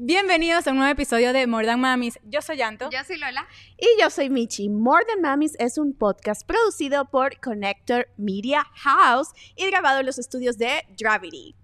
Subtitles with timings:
[0.00, 2.20] Bienvenidos a un nuevo episodio de More Than Mamis.
[2.24, 2.88] Yo soy Yanto.
[2.90, 3.48] Yo soy Lola.
[3.76, 4.68] Y yo soy Michi.
[4.68, 10.20] More Than Mamis es un podcast producido por Connector Media House y grabado en los
[10.20, 11.56] estudios de Gravity.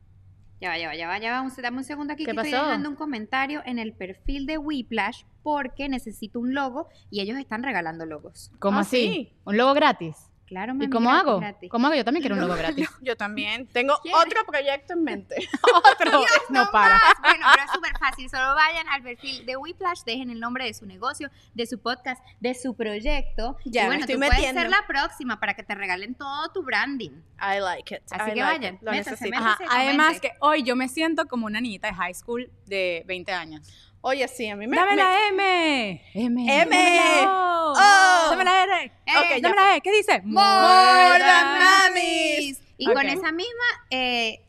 [0.60, 1.42] Ya va, ya va, ya va, ya va.
[1.42, 2.64] Un- Dame un segundo aquí ¿Qué que estoy pasó?
[2.64, 7.62] dejando un comentario en el perfil de Whiplash porque necesito un logo y ellos están
[7.62, 8.50] regalando logos.
[8.58, 8.96] ¿Cómo Ah, así?
[8.96, 9.32] sí.
[9.44, 10.16] ¿Un logo gratis?
[10.46, 11.40] Claro, ¿Y mami, cómo gratis, hago?
[11.40, 11.70] gratis.
[11.70, 11.96] ¿Cómo hago?
[11.96, 12.88] Yo también quiero un logo gratis.
[13.00, 13.66] Yo también.
[13.68, 14.20] Tengo ¿Quieres?
[14.20, 15.36] otro proyecto en mente.
[15.74, 16.22] Otro.
[16.50, 16.94] No para.
[16.96, 17.02] más.
[17.22, 18.28] Bueno, pero es súper fácil.
[18.28, 22.22] Solo vayan al perfil de Whiplash, dejen el nombre de su negocio, de su podcast,
[22.40, 23.56] de su proyecto.
[23.64, 24.60] Ya, y me bueno, estoy tú puedes metiendo.
[24.60, 27.12] ser la próxima para que te regalen todo tu branding.
[27.40, 28.02] I like it.
[28.10, 29.30] Así I que like vayan, métanse.
[29.34, 33.32] Ajá, Además que hoy yo me siento como una niñita de high school de 20
[33.32, 33.92] años.
[34.06, 34.76] Oye, sí, a mí me...
[34.76, 36.02] ¡Dame me- la M!
[36.12, 36.42] M.
[36.42, 36.76] M.
[36.76, 37.72] ¡Dame la O!
[37.72, 38.30] O.
[38.30, 38.84] ¡Dame la R!
[38.84, 39.54] Eh, Ok, ¡Dame ya.
[39.54, 39.80] la E!
[39.80, 40.20] ¿Qué dice?
[40.24, 42.60] More than mamis.
[42.76, 44.40] Y con esa misma, eh,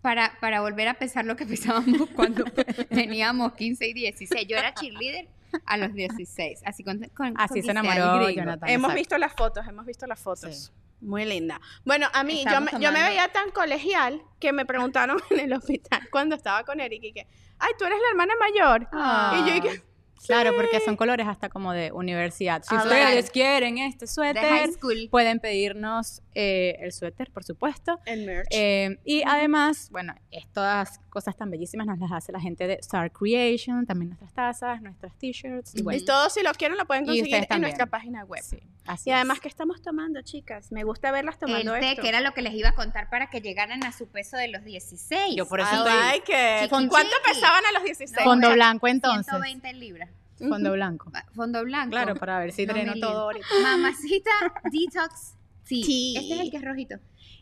[0.00, 2.44] para, para volver a pesar lo que pesábamos cuando
[2.88, 4.46] teníamos 15 y 16.
[4.48, 5.28] Yo era cheerleader
[5.66, 6.62] a los 16.
[6.64, 8.30] Así, con, con- Así con se 15 enamoró.
[8.30, 8.68] Jonathan.
[8.68, 8.94] Hemos exacto.
[8.98, 10.56] visto las fotos, hemos visto las fotos.
[10.56, 10.72] Sí.
[11.00, 11.60] Muy linda.
[11.84, 15.52] Bueno, a mí, yo me, yo me veía tan colegial que me preguntaron en el
[15.52, 17.26] hospital cuando estaba con Eric y que,
[17.58, 18.88] ay, tú eres la hermana mayor.
[18.92, 19.36] Ah.
[19.38, 19.82] Y yo dije,
[20.24, 22.62] Claro, porque son colores hasta como de universidad.
[22.62, 24.70] Si ustedes quieren este suéter,
[25.10, 27.98] pueden pedirnos eh, el suéter, por supuesto.
[28.06, 28.48] el merch.
[28.50, 33.10] Eh, y además, bueno, estas cosas tan bellísimas nos las hace la gente de Star
[33.12, 35.74] Creation, también nuestras tazas, nuestras t-shirts.
[35.74, 38.42] Y y bueno, todo si lo quieren lo pueden Y conseguir en nuestra página web.
[38.42, 39.42] sí, así Y además, es.
[39.42, 40.72] ¿qué estamos tomando, chicas?
[40.72, 42.02] Me gusta verlas El tomando té, esto.
[42.02, 44.48] que era lo que les iba a contar para que llegaran a su peso de
[44.48, 45.36] los 16.
[45.36, 46.70] Yo por eso I estoy- like it.
[46.70, 47.32] Chiqui, ¿Cuánto chiqui.
[47.34, 48.24] pesaban a los 16?
[48.24, 49.26] Fondo hombre, blanco entonces.
[49.26, 50.10] 120 libras.
[50.38, 51.10] Fondo blanco.
[51.14, 51.90] Va- Fondo blanco.
[51.90, 53.46] Claro, para ver si No dreno todo ahorita.
[53.62, 54.30] Mamacita
[54.64, 55.34] Detox
[55.66, 55.82] Tea.
[55.84, 56.20] Tea.
[56.20, 56.96] Este es el que es rojito.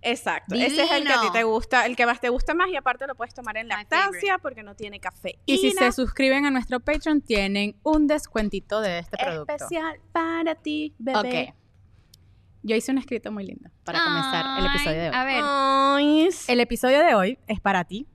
[0.06, 0.54] Exacto.
[0.54, 1.32] Ese es el que a ti Divino.
[1.32, 4.36] te gusta, el que más te gusta más y aparte lo puedes tomar en lactancia
[4.38, 5.38] porque no tiene café.
[5.46, 9.52] Y si se suscriben a nuestro Patreon, tienen un descuentito de este producto.
[9.54, 11.48] especial para ti, bebé.
[11.50, 11.54] Ok.
[12.66, 15.14] Yo hice un escrito muy lindo para comenzar el episodio de hoy.
[15.14, 18.06] A ver, Ay, El episodio de hoy es para ti.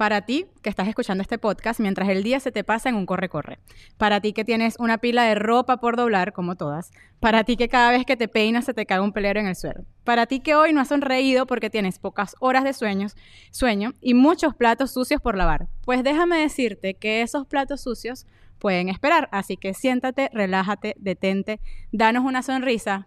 [0.00, 3.04] Para ti que estás escuchando este podcast mientras el día se te pasa en un
[3.04, 3.58] corre-corre.
[3.98, 6.90] Para ti que tienes una pila de ropa por doblar, como todas.
[7.20, 9.56] Para ti que cada vez que te peinas se te cae un pelero en el
[9.56, 9.84] suelo.
[10.02, 13.14] Para ti que hoy no has sonreído porque tienes pocas horas de sueños,
[13.50, 15.68] sueño y muchos platos sucios por lavar.
[15.84, 18.24] Pues déjame decirte que esos platos sucios
[18.58, 19.28] pueden esperar.
[19.32, 21.60] Así que siéntate, relájate, detente,
[21.92, 23.06] danos una sonrisa.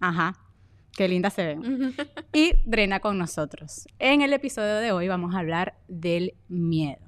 [0.00, 0.41] Ajá.
[0.96, 1.94] Qué linda se ven
[2.32, 3.86] y drena con nosotros.
[3.98, 7.00] En el episodio de hoy vamos a hablar del miedo.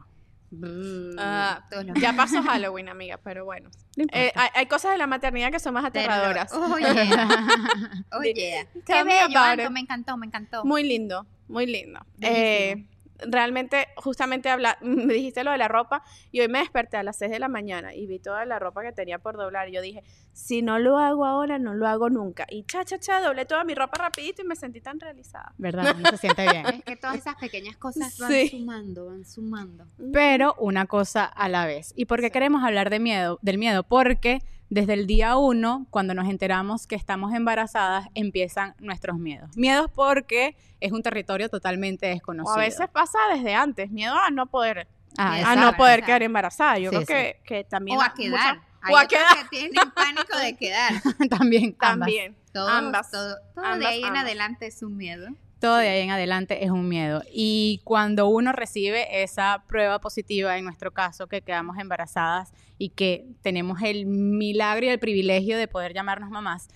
[1.19, 1.65] Ah,
[2.01, 3.71] ya pasó Halloween, amiga, pero bueno.
[3.97, 4.05] No.
[4.13, 6.53] Eh, hay, hay cosas de la maternidad que son más aterradoras.
[6.53, 6.87] Oye,
[8.19, 8.69] oye.
[8.73, 9.71] Qué Tell me bello, about Anto, it.
[9.71, 10.65] me encantó, me encantó.
[10.65, 12.01] Muy lindo, muy lindo.
[12.21, 12.87] Eh,
[13.27, 16.03] realmente, justamente habla, me dijiste lo de la ropa
[16.33, 18.83] y hoy me desperté a las 6 de la mañana y vi toda la ropa
[18.83, 19.69] que tenía por doblar.
[19.69, 20.03] Y yo dije,
[20.33, 22.47] si no lo hago ahora, no lo hago nunca.
[22.51, 25.53] Y cha, cha, cha, doblé toda mi ropa rapidito y me sentí tan realizada.
[25.59, 25.97] ¿Verdad?
[26.11, 26.67] Se siente bien.
[26.67, 28.49] Es que todas esas pequeñas cosas van Sí.
[28.49, 29.87] sumando, van sumando.
[30.13, 31.93] Pero una cosa a la vez.
[31.97, 33.83] ¿Y por qué queremos hablar de miedo, del miedo?
[33.85, 34.41] Porque
[34.75, 39.57] desde el día uno, cuando nos enteramos que estamos embarazadas, empiezan nuestros miedos.
[39.57, 42.55] Miedos porque es un territorio totalmente O desconocido.
[42.57, 46.77] a veces pasa desde antes, miedo a no poder, Ah, a no poder quedar embarazada.
[46.79, 48.61] Yo Sí, creo que, que también O a mucha- quedar.
[48.83, 49.49] Hay o a quedar.
[49.49, 50.93] que tienen pánico de quedar.
[51.31, 51.99] también, ambas.
[52.01, 52.37] También.
[52.53, 53.11] Todos, Ambas.
[53.13, 55.29] Todo, todo de Ambas, ahí en adelante es un miedo.
[55.65, 57.23] Todo de ahí en adelante es un miedo.
[57.33, 63.25] Y cuando uno recibe esa prueba positiva, en nuestro caso, que quedamos embarazadas y que
[63.41, 66.69] tenemos el milagro y el privilegio de poder llamarnos mamás,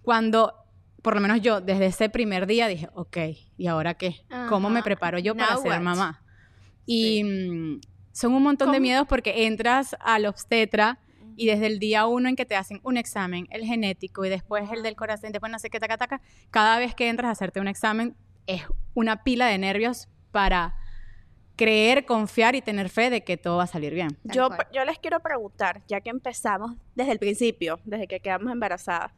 [0.00, 0.54] cuando,
[1.02, 3.18] por lo menos yo, desde ese primer día dije, ok,
[3.58, 4.24] ¿y ahora qué?
[4.48, 4.84] ¿Cómo me Ajá.
[4.84, 5.80] preparo yo para Now ser what?
[5.80, 6.22] mamá?
[6.86, 7.80] Y mm,
[8.10, 8.80] son un montón de ¿Cómo?
[8.80, 10.98] miedos porque entras al obstetra
[11.36, 14.70] y desde el día uno en que te hacen un examen, el genético y después
[14.72, 17.60] el del corazón, después no sé qué, taca, taca, cada vez que entras a hacerte
[17.60, 18.16] un examen
[18.46, 18.62] es
[18.94, 20.74] una pila de nervios para
[21.56, 24.16] creer, confiar y tener fe de que todo va a salir bien.
[24.24, 24.48] Yo,
[24.86, 29.12] les quiero preguntar, ya que empezamos desde el principio, desde que quedamos embarazadas,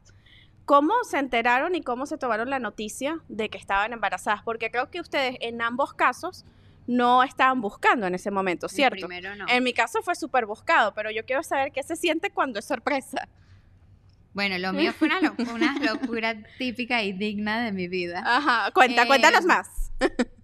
[0.65, 4.41] ¿cómo se enteraron y cómo se tomaron la noticia de que estaban embarazadas?
[4.43, 6.43] Porque creo que ustedes en ambos casos
[6.85, 9.07] no estaban buscando en ese momento, El ¿cierto?
[9.07, 9.45] primero no.
[9.47, 12.65] En mi caso fue súper buscado, pero yo quiero saber qué se siente cuando es
[12.65, 13.29] sorpresa.
[14.33, 18.23] Bueno, lo mío fue una, lo- una locura típica y digna de mi vida.
[18.25, 19.91] Ajá, cuenta, Eh, cuéntanos más.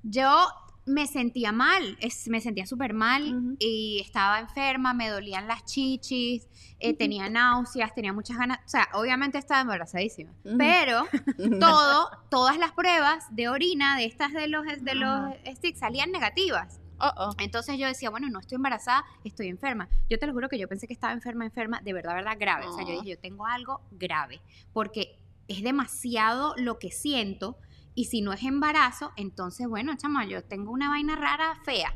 [0.04, 0.48] Yo
[0.86, 6.48] me sentía mal, es- me sentía súper mal y estaba enferma, me dolían las chichis,
[6.80, 11.04] eh, tenía náuseas, tenía muchas ganas, o sea, obviamente estaba embarazadísima, pero
[11.60, 16.80] todo, todas las pruebas de orina de estas de los, de los sticks salían negativas.
[17.02, 17.36] Oh, oh.
[17.40, 19.88] Entonces yo decía, bueno, no estoy embarazada, estoy enferma.
[20.10, 22.68] Yo te lo juro que yo pensé que estaba enferma, enferma, de verdad, verdad, grave.
[22.68, 24.42] O sea, yo dije, yo tengo algo grave,
[24.74, 25.18] porque
[25.48, 27.58] es demasiado lo que siento.
[27.96, 31.94] Y si no es embarazo, entonces, bueno, chama, yo tengo una vaina rara, fea.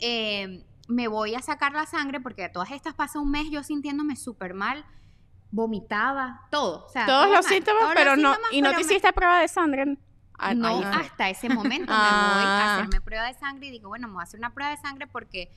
[0.00, 3.62] Eh, me voy a sacar la sangre porque a todas estas pasa un mes yo
[3.62, 4.84] sintiéndome súper mal,
[5.50, 6.86] vomitaba, todo.
[6.86, 8.34] O sea, Todos todo los mal, síntomas, todos los pero no.
[8.50, 9.98] ¿Y no te me- hiciste prueba de sangre?
[10.38, 10.86] Ah, no, fue.
[10.86, 12.76] hasta ese momento me voy a Ah.
[12.76, 15.06] hacerme prueba de sangre y digo, bueno, me voy a hacer una prueba de sangre
[15.06, 15.50] porque,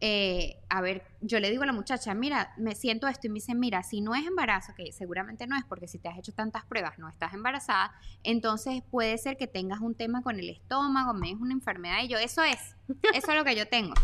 [0.00, 3.34] eh, a ver, yo le digo a la muchacha, mira, me siento esto y me
[3.34, 6.32] dice, mira, si no es embarazo, que seguramente no es porque si te has hecho
[6.32, 7.92] tantas pruebas no estás embarazada,
[8.22, 12.08] entonces puede ser que tengas un tema con el estómago, me es una enfermedad y
[12.08, 12.76] yo, eso es,
[13.14, 13.94] eso es lo que yo tengo.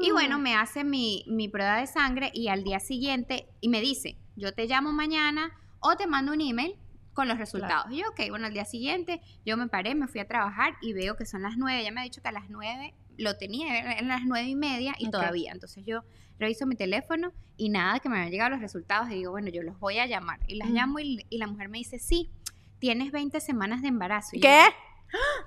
[0.00, 3.80] Y bueno, me hace mi, mi prueba de sangre y al día siguiente, y me
[3.80, 6.74] dice, yo te llamo mañana o te mando un email
[7.16, 7.90] con los resultados.
[7.90, 10.92] Y yo, ok, bueno, al día siguiente yo me paré, me fui a trabajar y
[10.92, 11.80] veo que son las nueve.
[11.80, 14.94] Ella me ha dicho que a las nueve lo tenía, eran las nueve y media
[14.98, 15.50] y todavía.
[15.50, 16.04] Entonces yo
[16.38, 19.62] reviso mi teléfono y nada, que me habían llegado los resultados y digo, bueno, yo
[19.62, 20.40] los voy a llamar.
[20.46, 22.30] Y las llamo y, y la mujer me dice, sí,
[22.78, 24.36] tienes 20 semanas de embarazo.
[24.36, 24.66] Y yo, ¿Qué?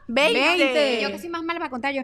[0.08, 0.34] ¿20?
[0.34, 1.02] Veinte.
[1.04, 2.02] yo que soy más mala para contar, yo,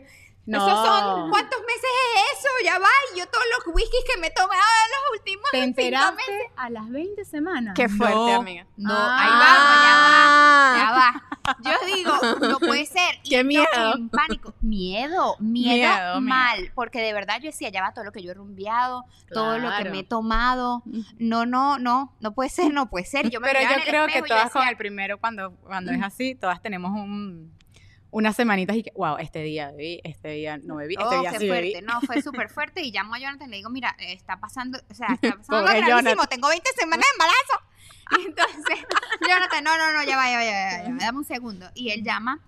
[0.48, 0.58] No.
[0.68, 2.48] esos son, ¿cuántos meses es eso?
[2.64, 5.82] Ya va, y yo todos los whiskies que me tomé ah, los últimos ¿Te cinco
[5.82, 6.48] enteraste meses.
[6.56, 7.74] a las 20 semanas?
[7.76, 8.36] Qué fuerte, No.
[8.36, 8.68] amiga.
[8.78, 9.18] No, Ah.
[9.20, 11.22] ahí vamos, ya va, ya va.
[11.64, 13.16] Yo digo, no puede ser.
[13.24, 13.96] Y Qué yo miedo.
[13.96, 14.54] en pánico.
[14.62, 16.72] Miedo, miedo, Miedo, mal.
[16.76, 19.70] Porque de verdad yo decía, ya va todo lo que yo he rumbeado, todo lo
[19.78, 20.84] que me he tomado.
[21.20, 23.30] No, no, no, no puede ser, no puede ser.
[23.30, 26.36] Yo me Pero yo creo que espejo todas con el primero, cuando, cuando es así,
[26.36, 27.55] todas tenemos un,
[28.16, 31.32] unas semanitas y que, wow, este día bebí, este día no bebí, este Oh, día
[31.32, 31.72] qué sí bebí.
[31.74, 34.80] fuerte, no, fue súper fuerte y llamo a Jonathan y le digo, mira, está pasando,
[34.90, 36.28] o sea, está pasando algo Jonathan.
[36.30, 37.76] tengo 20 semanas de embarazo.
[38.18, 38.86] Y entonces,
[39.28, 41.70] Jonathan, no, no, no, ya va, ya va, ya va, ya va, dame un segundo.
[41.74, 42.40] Y él llama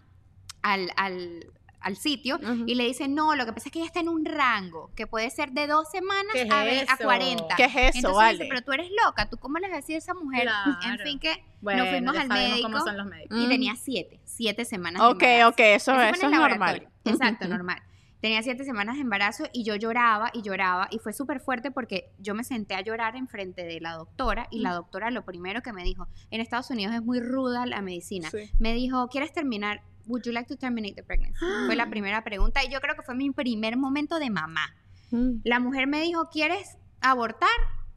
[0.61, 1.51] al, al,
[1.87, 4.25] al sitio y le dice, no, lo que pasa es que ella está en un
[4.25, 7.03] rango que puede ser de dos semanas ¿Qué es a, ve- a eso?
[7.03, 7.55] 40.
[7.55, 8.37] ¿Qué es eso, Entonces vale?
[8.37, 10.47] dice, pero tú eres loca, ¿tú cómo le vas a decir a esa mujer?
[10.85, 13.37] En fin, que Bueno, nos fuimos al médico cómo son los médicos.
[13.39, 13.49] y Mm.
[13.49, 15.49] tenía siete, siete semanas de Ok, embarazo.
[15.49, 16.87] ok, eso, Eso eso es normal.
[17.05, 17.81] Exacto, normal.
[18.19, 22.09] Tenía siete semanas de embarazo y yo lloraba y lloraba y fue súper fuerte porque
[22.17, 25.71] yo me senté a llorar enfrente de la doctora y la doctora lo primero que
[25.71, 28.29] me dijo, en Estados Unidos es muy ruda la medicina.
[28.31, 28.49] Sí.
[28.57, 29.83] Me dijo, ¿quieres terminar?
[30.07, 31.37] Would you like to terminate the pregnancy?
[31.65, 34.73] Fue la primera pregunta y yo creo que fue mi primer momento de mamá.
[35.11, 35.41] Mm.
[35.43, 37.49] La mujer me dijo, ¿quieres abortar?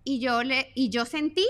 [0.05, 1.47] Y yo le y yo sentí,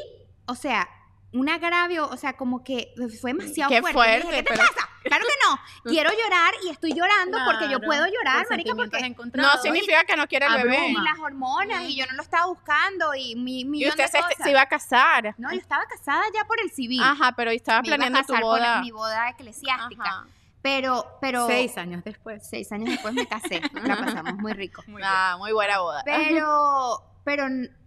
[0.47, 0.89] o sea,
[1.33, 4.17] un agravio, o sea, como que fue demasiado Qué fuerte.
[4.27, 4.87] Dije, ¿Qué te pero- pasa?
[5.03, 5.59] Claro que no.
[5.91, 10.27] Quiero llorar y estoy llorando porque yo puedo llorar, marica, porque No significa que no
[10.27, 10.89] quiere el bebé.
[10.89, 14.09] y las hormonas y yo no lo estaba buscando y mi Y millón usted de
[14.11, 14.37] se, cosas.
[14.43, 15.35] se iba a casar.
[15.39, 17.01] No, yo estaba casada ya por el civil.
[17.03, 18.81] Ajá, pero estaba Me iba a planeando tu por boda.
[18.83, 20.03] mi boda eclesiástica.
[20.05, 20.27] Ajá.
[20.62, 22.47] Pero, pero Seis años después.
[22.49, 23.61] seis años después me casé.
[23.85, 24.83] La pasamos muy rico.
[24.87, 26.03] Muy Ah, muy buena boda.
[26.05, 27.45] Pero, pero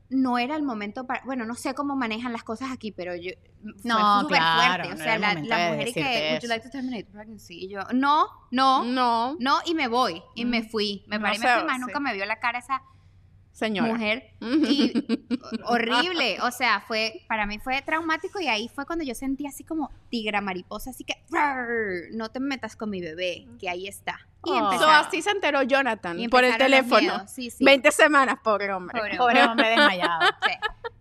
[0.09, 3.31] no era el momento para, bueno, no sé cómo manejan las cosas aquí, pero yo
[3.61, 4.87] fue No, súper claro, fuerte.
[4.87, 7.65] O no sea, la, la de mujer y que, would you like to terminate pregnancy?
[7.65, 10.21] Y yo, no, no, No, no, y me voy.
[10.35, 11.03] Y me fui.
[11.07, 12.81] Me No paré y me fui, más nunca me vio la cara esa
[13.53, 13.93] señora.
[13.93, 14.31] mujer.
[14.41, 14.91] Y
[15.65, 16.37] horrible.
[16.41, 19.89] O sea, fue, para mí fue traumático y ahí fue cuando yo sentí así como
[20.09, 24.19] tigra mariposa, así que "Rrr, no te metas con mi bebé, que ahí está.
[24.45, 24.77] Y Oh.
[24.77, 27.25] So, así se enteró Jonathan por el teléfono.
[27.27, 27.49] sí.
[27.61, 28.99] 20 semanas, pobre hombre.
[28.99, 30.19] Pobre Pobre hombre desmayado.
[30.43, 30.53] Sí.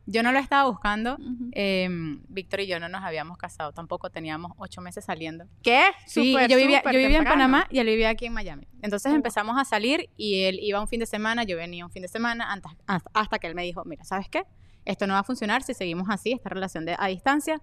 [0.07, 1.17] Yo no lo estaba buscando.
[1.53, 1.89] Eh,
[2.29, 4.11] Víctor y yo no nos habíamos casado tampoco.
[4.11, 5.47] Teníamos ocho meses saliendo.
[5.63, 5.83] ¿Qué?
[6.07, 7.25] Sí, Súper, yo vivía, yo vivía en.
[7.25, 8.67] Panamá y él vivía aquí en Miami.
[8.83, 12.03] Entonces empezamos a salir y él iba un fin de semana, yo venía un fin
[12.03, 14.45] de semana, hasta, hasta que él me dijo, mira, ¿sabes qué?
[14.85, 17.61] Esto no va a funcionar si seguimos así, esta relación de, a distancia.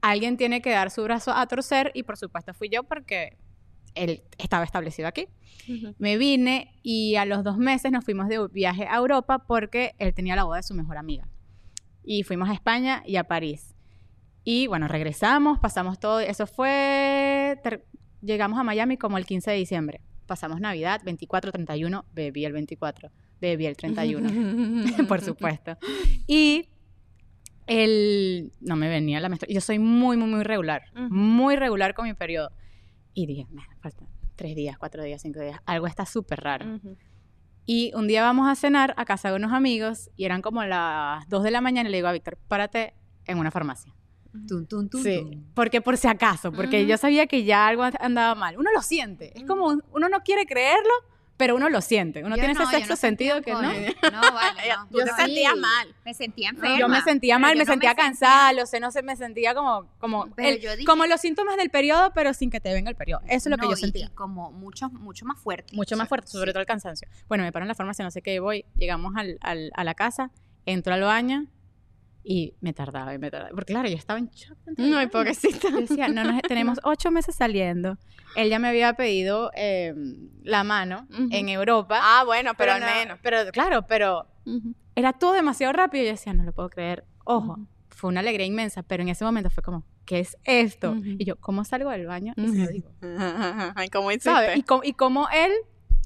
[0.00, 3.36] Alguien tiene que dar su brazo a torcer y por supuesto fui yo porque
[3.94, 5.28] él estaba establecido aquí.
[5.98, 10.14] Me vine y a los dos meses nos fuimos de viaje a Europa porque él
[10.14, 11.28] tenía la boda de su mejor amiga.
[12.06, 13.74] Y fuimos a España y a París.
[14.44, 16.20] Y bueno, regresamos, pasamos todo.
[16.20, 17.60] Eso fue.
[18.22, 20.00] llegamos a Miami como el 15 de diciembre.
[20.26, 22.04] Pasamos Navidad, 24, 31.
[22.14, 23.10] Bebí el 24.
[23.40, 24.28] Bebí el 31.
[25.08, 25.76] por supuesto.
[26.28, 26.68] Y
[27.66, 28.52] el.
[28.60, 29.54] No me venía la menstruación.
[29.56, 30.84] Yo soy muy, muy, muy regular.
[30.94, 31.12] Ujú.
[31.12, 32.52] Muy regular con mi periodo.
[33.14, 35.58] Y dije, me faltan tres días, cuatro días, cinco días.
[35.66, 36.72] Algo está súper raro.
[36.76, 36.96] Ujú.
[37.66, 41.28] Y un día vamos a cenar a casa de unos amigos y eran como las
[41.28, 42.94] 2 de la mañana y le digo a Víctor, párate
[43.24, 43.92] en una farmacia.
[44.46, 48.34] Tun, tun, tun, Sí, porque por si acaso, porque yo sabía que ya algo andaba
[48.34, 48.56] mal.
[48.58, 50.92] Uno lo siente, es como, un- uno no quiere creerlo,
[51.36, 52.20] pero uno lo siente.
[52.24, 54.10] Uno Yo tiene no, ese sexto no sentía sentido que no.
[54.10, 54.86] No, vale, no.
[54.90, 55.94] Tú te Yo sentías sí, mal.
[56.04, 56.78] Me sentía enferma.
[56.78, 59.54] Yo me sentía mal, me no sentía sentía- cansada, lo sé, no sé, me sentía
[59.54, 62.72] como, como, Pero el- yo dije- como los síntomas del periodo, pero sin que te
[62.72, 63.20] venga el periodo.
[63.26, 64.06] Eso es lo que yo y- sentía.
[64.06, 65.74] Y, como mucho, mucho más fuerte.
[65.76, 66.52] Mucho más fuerte, sobre sí.
[66.52, 67.08] todo el cansancio.
[67.28, 69.94] Bueno, me paro en la farmacia, no sé qué, voy, llegamos al, al- a la
[69.94, 70.30] casa,
[70.64, 71.46] entro al baño
[72.28, 73.50] y me tardaba y me tardaba.
[73.54, 74.58] Porque claro, yo estaba en shock.
[74.76, 75.10] No, baño.
[75.10, 75.70] pobrecita.
[75.70, 77.98] Yo decía, no, nos- tenemos ocho meses saliendo.
[78.34, 79.94] Él ya me había pedido eh,
[80.42, 81.28] la mano Ujú.
[81.30, 82.00] en Europa.
[82.02, 83.18] Ah, bueno, pero, al no- menos.
[83.22, 84.26] Pero claro, pero
[84.96, 86.02] era todo demasiado rápido.
[86.02, 87.04] y Yo decía, no lo puedo creer.
[87.24, 87.66] Ojo, Ujú.
[87.90, 90.96] fue una alegría inmensa, pero en ese momento fue como, ¿qué es esto?
[90.96, 92.34] Y yo, ¿cómo salgo del baño?
[92.36, 92.90] Y se lo digo.
[93.76, 94.56] Ay, ¿cómo hiciste?
[94.56, 95.52] Y, cómo- y cómo él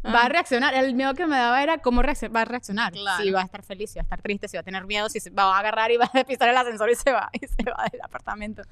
[0.04, 0.26] va Ah.
[0.26, 0.74] a reaccionar.
[0.74, 2.92] El miedo que me daba era cómo va a reaccionar.
[2.92, 3.22] Claro.
[3.22, 5.08] Si va a estar feliz, si va a estar triste, si va a tener miedo,
[5.08, 7.46] si se va a agarrar y va a pisar el ascensor y se va, y
[7.46, 8.62] se va del apartamento.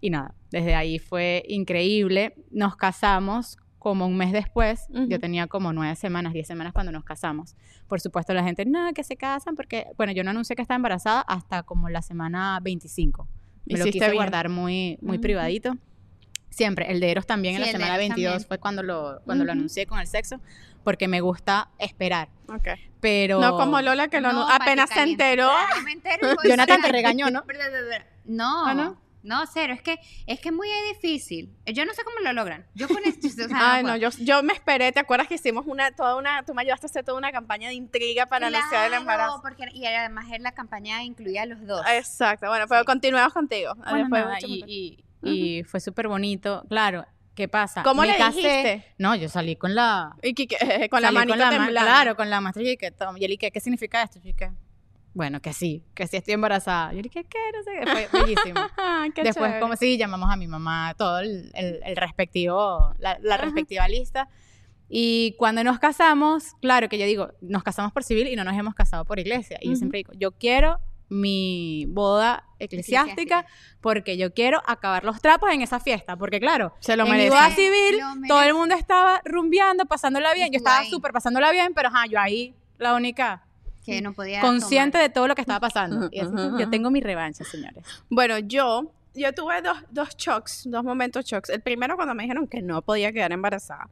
[0.00, 2.34] Y nada, desde ahí fue increíble.
[2.50, 4.86] Nos casamos como un mes después.
[4.90, 5.06] Ujú.
[5.08, 7.56] Yo tenía como nueve semanas, diez semanas cuando nos casamos.
[7.88, 10.76] Por supuesto, la gente, no, que se casan porque, bueno, yo no anuncié que estaba
[10.76, 13.26] embarazada hasta como la semana 25.
[13.66, 14.14] Me lo quise bien.
[14.14, 15.22] guardar muy, muy Ujú.
[15.22, 15.74] privadito.
[16.50, 18.48] Siempre, el de Eros también en Sí, la el de semana Eros 22 también.
[18.48, 19.58] fue cuando lo, cuando lo Ujú.
[19.58, 20.40] anuncié con el sexo,
[20.84, 22.28] porque me gusta esperar.
[22.48, 22.68] Ok.
[23.00, 23.40] Pero.
[23.40, 25.50] No como Lola que lo No, apenas se enteró.
[25.84, 27.44] Me hijo de Jonathan te regañó, ¿no?
[28.24, 29.00] No, ¿Ah, no?
[29.22, 29.44] no?
[29.52, 29.72] cero.
[29.74, 31.54] Es que es que es muy difícil.
[31.66, 32.66] Yo no sé cómo lo logran.
[32.74, 34.92] Yo con esto, o sea, Ay, no, yo, yo me esperé.
[34.92, 37.68] ¿Te acuerdas que hicimos una, toda una, tú me ayudaste a hacer toda una campaña
[37.68, 39.40] de intriga para anunciar el Claro, embarazo?
[39.42, 41.82] Porque, y además es la campaña incluía a los dos.
[41.90, 42.86] Exacto, bueno, pero Sí.
[42.86, 43.74] continuamos contigo.
[43.76, 44.68] Bueno, Después nada, mucho y, más.
[44.68, 46.64] y- y fue súper bonito.
[46.68, 47.06] Claro,
[47.40, 47.82] ¿qué pasa?
[47.82, 48.84] ¿Cómo Me le casé- dijiste?
[48.98, 50.14] No, yo salí con la.
[50.22, 50.56] Y que- que-
[50.90, 51.80] con la manita temblando.
[51.90, 54.18] Claro, con la maestra y que tom- y que, ¿qué significa esto?
[54.22, 54.50] Y que,
[55.14, 56.92] bueno, que sí, que sí estoy embarazada.
[56.92, 57.38] Yo dije, ¿qué?
[57.52, 58.06] No sé, qué.
[58.08, 58.60] fue bellísimo.
[59.14, 59.60] Qué Después, chévere.
[59.60, 64.28] como sí, llamamos a mi mamá, todo el, el- el respectivo, la, la respectiva lista.
[64.88, 68.56] Y cuando nos casamos, claro que yo digo, nos casamos por civil y no nos
[68.56, 69.56] hemos casado por iglesia.
[69.60, 70.78] Y yo siempre digo, yo quiero
[71.10, 73.44] mi boda eclesiástica
[73.80, 76.16] porque yo quiero acabar los trapos en esa fiesta.
[76.16, 77.30] Porque claro, Se lo en mi merece.
[77.30, 78.52] boda Sí, civil, lo todo el merece.
[78.54, 80.50] mundo estaba rumbeando, pasándola bien.
[80.52, 83.42] Yo estaba súper pasándola bien, pero ajá, yo ahí, la única
[83.84, 85.08] Que no podía consciente tomar.
[85.08, 86.08] de todo lo que estaba pasando.
[86.12, 87.84] Y así, Ujú, yo tengo mi revancha, señores.
[88.08, 91.48] Bueno, yo, yo tuve dos, dos shocks, dos momentos shocks.
[91.50, 93.88] El primero cuando me dijeron que no podía quedar embarazada.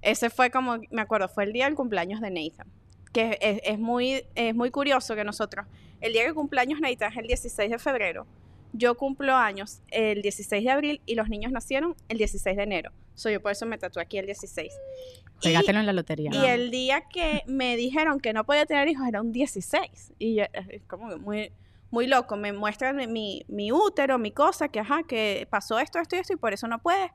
[0.00, 2.66] Ese fue como, me acuerdo, fue el día del cumpleaños de Nathan.
[3.12, 5.66] Que es, es muy, es muy curioso que nosotros,
[6.00, 8.26] el día que cumpleaños Nathan es el 16 de febrero.
[8.72, 12.90] Yo cumplo años el 16 de abril y los niños nacieron el 16 de enero.
[13.14, 14.72] Soy yo por eso me tatué aquí el 16.
[14.72, 16.30] Y- Pégátelo en la lotería.
[16.32, 20.14] Y el día que me dijeron que no podía tener hijos era un 16.
[20.18, 21.52] Y yo, es como muy,
[21.90, 22.36] muy loco.
[22.36, 26.20] Me muestran mi- mi, mi útero, mi cosa, que ajá, que pasó esto, esto y
[26.20, 27.10] esto, y por eso no puedes.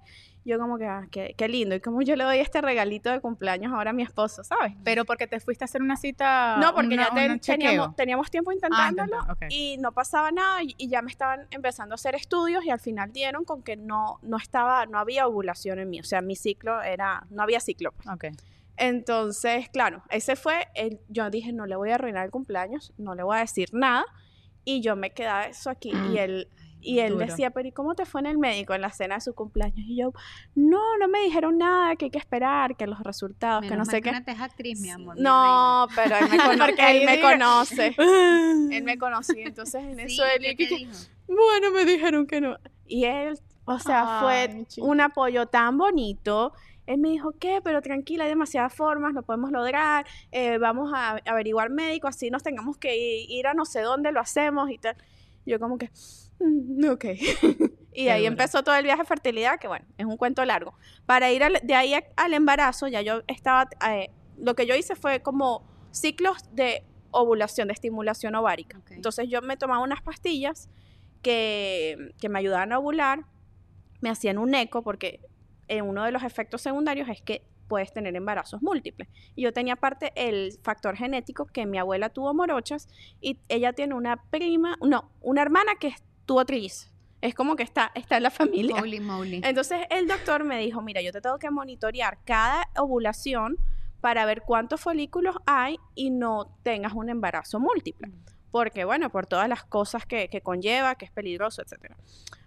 [0.48, 1.75] Yo como que, ah, qué, qué lindo.
[1.75, 4.74] Y como yo le doy este regalito de cumpleaños ahora a mi esposo, ¿sabes?
[4.84, 6.58] Pero porque te fuiste a hacer una cita.
[6.58, 9.18] No, porque una- ya ten- teníamos, teníamos tiempo Ah, intentándolo
[9.50, 12.80] y no pasaba nada y, y ya me estaban empezando a hacer estudios y al
[12.80, 16.00] final dieron con que no, no estaba, no había ovulación en mí.
[16.00, 17.92] O sea, mi ciclo era, no había ciclo.
[17.92, 18.08] pues.
[18.08, 18.25] Ok.
[18.80, 23.16] Entonces, claro, ese fue, el, yo dije, no le voy a arruinar el cumpleaños, no
[23.16, 24.06] le voy a decir nada.
[24.63, 25.92] Y yo me quedaba eso aquí.
[26.13, 26.48] Y él,
[26.82, 27.26] y él Duro.
[27.26, 29.78] decía, pero ¿y cómo te fue en el médico en la cena de su cumpleaños?
[29.88, 30.14] Y yo,
[30.56, 34.02] no, no me dijeron nada, que hay que esperar, que los resultados, que no sé
[34.02, 34.10] qué.
[34.10, 35.16] una teja actriz, mi amor.
[35.16, 37.96] mi No, pero él me, cono- Porque él me conoce.
[37.98, 39.46] Él me conocía.
[39.48, 40.92] Entonces, en eso Sí, él ¿qué que- dijo?
[41.28, 42.56] bueno, me dijeron que no.
[42.86, 46.54] Y él, o sea, Ay, fue un apoyo tan bonito.
[46.86, 47.60] Él me dijo, ¿qué?
[47.62, 50.06] Pero tranquila, hay demasiadas formas, lo podemos lograr.
[50.32, 52.96] eh, vamos a averiguar médico, así nos tengamos que
[53.28, 54.96] ir a no sé dónde, lo hacemos y tal.
[55.46, 55.90] Yo como que, "Mm,
[56.91, 57.06] ok.
[57.94, 60.74] y ahí empezó todo el viaje de fertilidad, que bueno, es un cuento largo.
[61.06, 64.75] Para ir al- de ahí a- al embarazo, ya yo estaba, eh, lo que yo
[64.75, 68.79] hice fue como ciclos de ovulación, de estimulación ovárica.
[68.91, 70.70] Entonces yo me tomaba unas pastillas
[71.22, 73.25] que, que me ayudaban a ovular,
[74.01, 75.20] me hacían un eco porque
[75.67, 79.10] eh, uno de los efectos secundarios es que puedes tener embarazos múltiples.
[79.36, 82.88] Y yo tenía aparte el factor genético que mi abuela tuvo morochas
[83.20, 85.94] y ella tiene una prima, no, una hermana que
[86.28, 86.92] tuvo trillizos.
[87.20, 88.76] Es como que está, está en la familia.
[88.80, 89.42] Holy moly.
[89.44, 93.58] Entonces el doctor me dijo, mira, yo te tengo que monitorear cada ovulación
[94.02, 98.12] para ver cuántos folículos hay y no tengas un embarazo múltiple.
[98.52, 101.98] Porque, bueno, por todas las cosas que, que conlleva, que es peligroso, etcétera.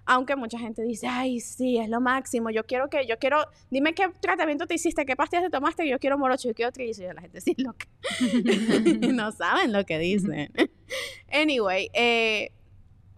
[0.06, 3.92] Aunque mucha gente dice, ay, sí, es lo máximo, yo quiero que, yo quiero, dime
[3.92, 7.16] qué tratamiento te hiciste, qué pastillas te tomaste, yo quiero morocho, yo quiero triglicéridos.
[7.16, 7.86] La gente sí loca.
[9.12, 10.52] no saben lo que dicen.
[11.32, 12.52] anyway, eh,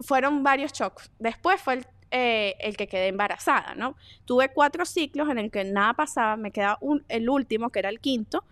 [0.03, 1.11] fueron varios shocks.
[1.19, 3.95] Después fue el, eh, el que quedé embarazada, ¿no?
[4.25, 7.89] Tuve cuatro ciclos en el que nada pasaba, me quedaba un, el último, que era
[7.89, 8.43] el quinto,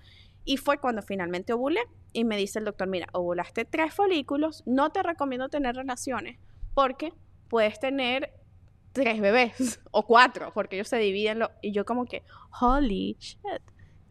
[0.45, 1.81] y fue cuando finalmente ovulé.
[2.13, 6.39] Y me dice el doctor, mira, ovulaste tres folículos, no te recomiendo tener relaciones
[6.73, 7.13] porque
[7.47, 8.33] puedes tener
[8.91, 11.39] tres bebés o cuatro, porque ellos se dividen.
[11.39, 12.23] Lo, y yo como que,
[12.59, 13.61] holy shit,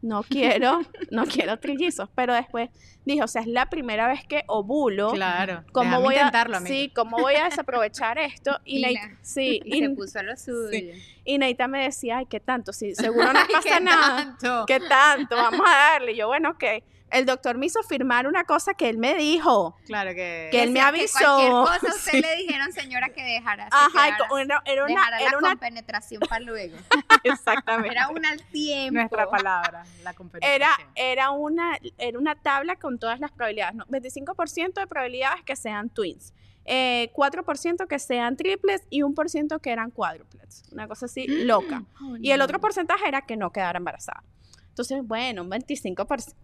[0.03, 0.81] no quiero,
[1.11, 2.09] no quiero trillizos.
[2.15, 2.71] Pero después
[3.05, 5.13] dije, o sea, es la primera vez que ovulo.
[5.13, 5.65] Claro.
[5.73, 8.59] ¿Cómo voy intentarlo, a, sí, ¿cómo voy a desaprovechar esto?
[8.65, 10.93] Y, Y Neita, la- sí, y, Se puso lo suyo.
[11.25, 12.73] y Neita me decía, ay, ¿qué tanto?
[12.73, 14.17] Sí, seguro no Ay, pasa ¿qué nada.
[14.39, 14.65] tanto?
[14.67, 15.37] ¿Qué tanto?
[15.37, 16.13] Vamos a darle.
[16.13, 16.65] Y yo, bueno, ok.
[17.11, 19.77] El doctor me hizo firmar una cosa que él me dijo.
[19.87, 20.49] Claro que...
[20.51, 21.19] Que él me Decía que avisó.
[21.19, 22.21] Cualquier cosa usted Sí.
[22.21, 23.69] le dijeron, señora, que dejara.
[23.71, 26.77] Ajá, quedara, era, una, dejara era la una, compenetración para luego.
[27.25, 27.91] exactamente.
[27.97, 28.95] Era un al tiempo.
[29.01, 30.55] Nuestra palabra, la competencia.
[30.55, 33.75] Era, era, una, era una tabla con todas las probabilidades.
[33.75, 33.87] ¿no?
[33.87, 36.33] 25% de probabilidades que sean twins.
[36.65, 40.63] eh, 4% que sean triples y 1% que eran cuádruples.
[40.71, 41.83] Una cosa así loca.
[42.21, 44.23] Y el otro porcentaje era que no quedara embarazada.
[44.69, 46.35] Entonces, bueno, un 25%.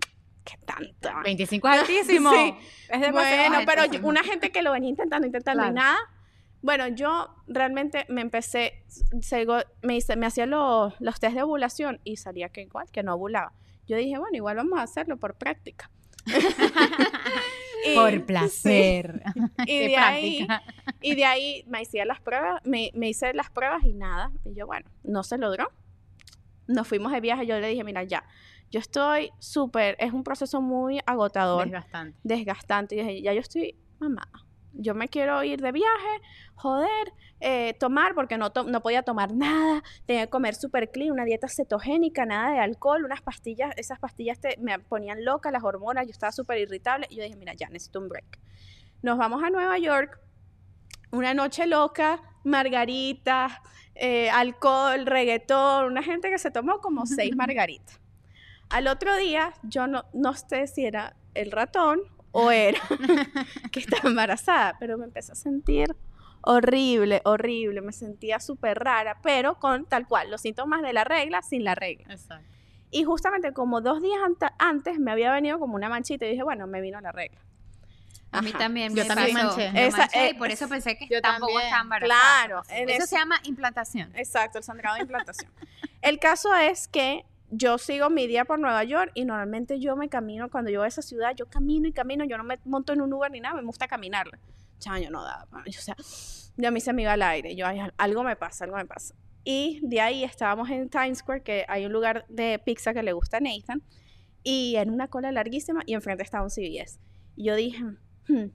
[0.46, 1.10] ¿Qué tanto?
[1.24, 2.30] 25 es altísimo.
[2.30, 2.54] Sí.
[2.88, 5.98] Es demasiado Bueno, pero yo- una gente que lo venía intentando, intentando y nada.
[6.62, 8.84] Bueno, yo realmente me empecé,
[9.82, 13.14] me, hice, me hacía los, los test de ovulación y salía que igual, que no
[13.14, 13.52] ovulaba.
[13.86, 15.90] Yo dije, bueno, igual vamos a hacerlo por práctica.
[17.84, 19.22] Y- Por placer.
[19.66, 20.48] Y de, ahí,
[21.00, 24.32] y de ahí me hice las pruebas, me, me hice las pruebas y nada.
[24.44, 25.70] Y yo, bueno, no se logró.
[26.66, 28.24] Nos fuimos de viaje, yo le dije, mira, ya,
[28.70, 32.18] yo estoy súper, es un proceso muy agotador Desgastante.
[32.22, 32.94] desgastante.
[32.96, 34.28] Y dije, ya yo estoy mamá.
[34.78, 36.20] Yo me quiero ir de viaje,
[36.54, 41.12] joder, eh, tomar, porque no, to- no podía tomar nada, tenía que comer súper clean,
[41.12, 45.64] una dieta cetogénica, nada de alcohol, unas pastillas, esas pastillas te- me ponían loca, las
[45.64, 47.06] hormonas, yo estaba súper irritable.
[47.08, 48.38] Y yo dije, mira, ya necesito un break.
[49.00, 50.18] Nos vamos a Nueva York,
[51.10, 53.52] una noche loca, margaritas,
[53.94, 57.98] eh, alcohol, reggaetón, una gente que se tomó como seis margaritas.
[58.70, 62.00] Al otro día, yo no, no sé si era el ratón
[62.32, 62.80] o era
[63.72, 65.94] que estaba embarazada, pero me empecé a sentir
[66.42, 71.42] horrible, horrible, me sentía súper rara, pero con tal cual, los síntomas de la regla
[71.42, 72.06] sin la regla.
[72.12, 72.44] Exacto.
[72.90, 74.18] Y justamente como dos días
[74.58, 77.40] antes me había venido como una manchita y dije, bueno, me vino la regla.
[78.32, 79.48] A mí también Yo me también pasó.
[79.48, 79.72] manché.
[79.72, 81.64] Me Esa- manché y eh, por eso pensé que yo tampoco también.
[81.66, 82.20] estaba embarazada.
[82.46, 84.12] Claro, eso- se llama implantación.
[84.14, 85.50] Exacto, el sangrado de implantación.
[86.02, 87.24] el caso es que
[87.56, 90.86] yo sigo mi día por Nueva York y normalmente yo me camino, cuando yo voy
[90.86, 93.40] a esa ciudad, yo camino y camino, yo no me monto en un Uber ni
[93.40, 94.26] nada, me gusta caminar.
[94.78, 95.96] Chao, yo no pa- yo, o sea,
[96.56, 99.14] yo me iba al aire, yo, "Ay, algo me pasa, algo me pasa.
[99.44, 103.12] Y de ahí estábamos en Times Square, que hay un lugar de pizza que le
[103.12, 103.82] gusta a Nathan,
[104.42, 106.98] y en una cola larguísima y enfrente estaba un CVS.
[107.36, 107.82] Y yo dije,
[108.28, 108.46] "Hmm,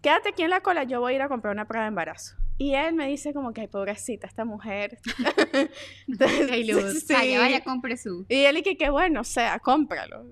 [0.00, 2.36] quédate aquí en la cola, yo voy a ir a comprar una prueba de embarazo.
[2.58, 4.98] Y él me dice como que, ay, pobrecita, esta mujer.
[6.18, 7.02] Qué luz.
[7.06, 7.12] Sí.
[7.12, 8.24] Vaya, vaya, compre su.
[8.28, 10.26] Y él y que, bueno, o sea, cómpralo.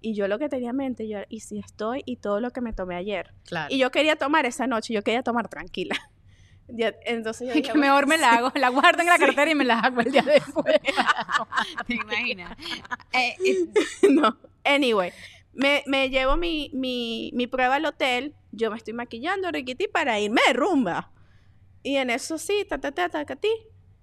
[0.00, 2.60] Y yo lo que tenía en mente, yo, y si estoy y todo lo que
[2.60, 3.34] me tomé ayer.
[3.44, 3.74] Claro.
[3.74, 5.96] Y yo quería tomar esa noche, yo quería tomar tranquila.
[6.70, 8.36] Ya- Entonces yo dije, que mejor me la sí.
[8.36, 10.76] hago, la guardo en la cartera y me la hago el día después.
[11.86, 12.58] ¿Te imaginas?
[13.14, 14.36] Eh, eh, no.
[14.64, 15.10] Anyway,
[15.54, 20.20] me, me llevo mi, mi, mi prueba al hotel, yo me estoy maquillando, riquiti, para
[20.20, 21.10] irme de rumba.
[21.82, 23.50] Y en eso sí, ta, ta, ta, ta, ta, ti,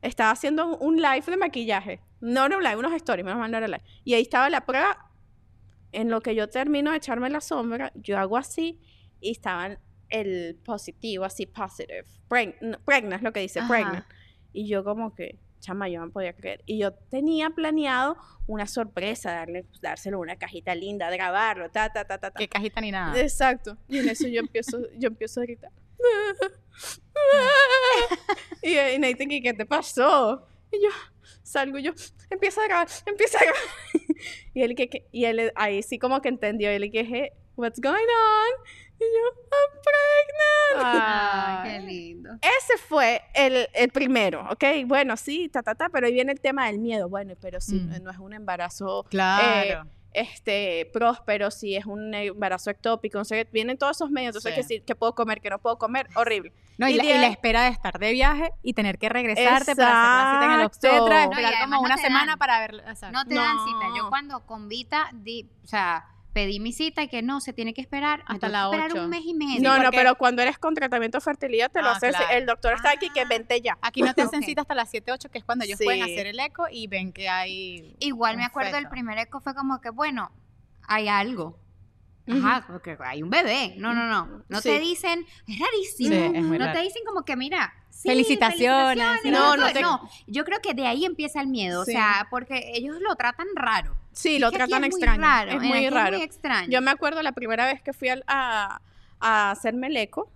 [0.01, 2.01] estaba haciendo un, live de maquillaje.
[2.21, 3.83] No era un live, unos stories, menos mal no era live.
[4.03, 5.11] Y ahí estaba la prueba.
[5.91, 8.81] En lo que yo termino de echarme la sombra, yo hago así
[9.21, 12.05] y estaban el positivo, así positive.
[12.29, 13.69] Preg- no, Pregnant es lo que dice, Ajá.
[13.69, 14.05] pregnant.
[14.51, 16.63] Y yo como que, chama, yo no podía creer.
[16.65, 22.17] Y yo tenía planeado una sorpresa, darle, dárselo una cajita linda, grabarlo, ta, ta, ta,
[22.17, 22.39] ta, ta.
[22.39, 23.19] Qué cajita ni nada.
[23.19, 23.77] Exacto.
[23.87, 25.71] Y en eso yo empiezo, yo empiezo a gritar.
[28.61, 30.47] Y, y Nathan, ¿qué, ¿qué te pasó?
[30.71, 30.89] Y yo
[31.43, 31.91] salgo, y yo
[32.29, 33.61] empieza a grabar, empieza a grabar.
[34.53, 37.29] y él que, que- y él ahí sí como que entendió, y él que, "Hey,
[37.55, 38.69] what's going on?
[38.97, 39.81] Y yo, I'm
[40.71, 41.05] pregnant.
[41.05, 42.29] ay, qué lindo.
[42.41, 44.63] Ese fue el, el primero, ¿ok?
[44.85, 47.09] Bueno, sí, ta, ta, ta, pero ahí viene el tema del miedo.
[47.09, 48.03] Bueno, pero si Mm.
[48.03, 49.85] no es un embarazo Claro.
[50.15, 54.61] Este, próspero, si es un embarazo ectópico, no sé, vienen todos esos medios, entonces Sí.
[54.61, 56.53] que, sí, que puedo comer, que no puedo comer, horrible.
[56.77, 58.97] no, y, y la, de y la ahí- espera de estar de viaje y tener
[58.97, 60.87] que regresarte para hacer la cita en el Exacto.
[60.97, 62.39] obstetra, esperar como no una semana dan.
[62.39, 62.75] para ver.
[62.87, 63.11] exacto.
[63.11, 63.85] No te dan cita.
[63.97, 67.73] Yo cuando con Vita, di, o sea, pedí mi cita y que no, se tiene
[67.73, 68.21] que esperar.
[68.27, 69.03] Hasta la esperar ocho.
[69.05, 69.61] un mes y medio.
[69.61, 72.33] no, no, pero cuando eres con tratamiento de fertilidad te lo Ah, haces, claro.
[72.33, 73.27] el doctor está aquí que Ah.
[73.29, 73.77] vente ya.
[73.81, 75.85] Aquí no te hacen cita hasta las 7, 8, que es cuando ellos Sí.
[75.85, 77.95] pueden hacer el eco y ven que hay.
[77.99, 78.89] Igual me acuerdo el feto.
[78.91, 80.29] primer eco fue como que, bueno,
[80.89, 81.57] hay algo.
[82.27, 83.75] Ajá, porque hay un bebé.
[83.77, 84.43] No, no, no.
[84.49, 86.09] No te dicen, es rarísimo.
[86.09, 86.77] Sí, es muy no raro.
[86.79, 88.97] te dicen como que, mira, sí, Felicitaciones.
[88.97, 90.09] felicitaciones, No, no, no te- no.
[90.27, 91.85] Yo creo que de ahí empieza el miedo.
[91.85, 91.91] Sí.
[91.91, 93.95] O sea, porque ellos lo tratan raro.
[94.15, 95.21] Sí, lo Es tratan es muy extraño.
[95.21, 96.17] raro, es muy raro.
[96.17, 96.69] muy extraño.
[96.71, 98.81] Yo me acuerdo la primera vez que fui al- a,
[99.19, 100.31] a hacerme el eco.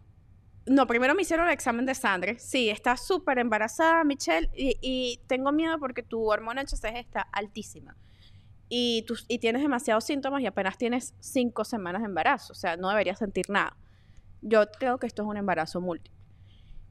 [0.66, 2.38] No, primero me hicieron el examen de sangre.
[2.38, 7.96] Sí, estás súper embarazada, Michelle, y, y tengo miedo porque tu hormona HCG está altísima.
[8.68, 12.54] Y, tú, y tienes demasiados síntomas y apenas tienes cinco semanas de embarazo.
[12.54, 13.76] O sea, no deberías sentir nada.
[14.42, 16.19] Yo creo que esto es un embarazo múltiple.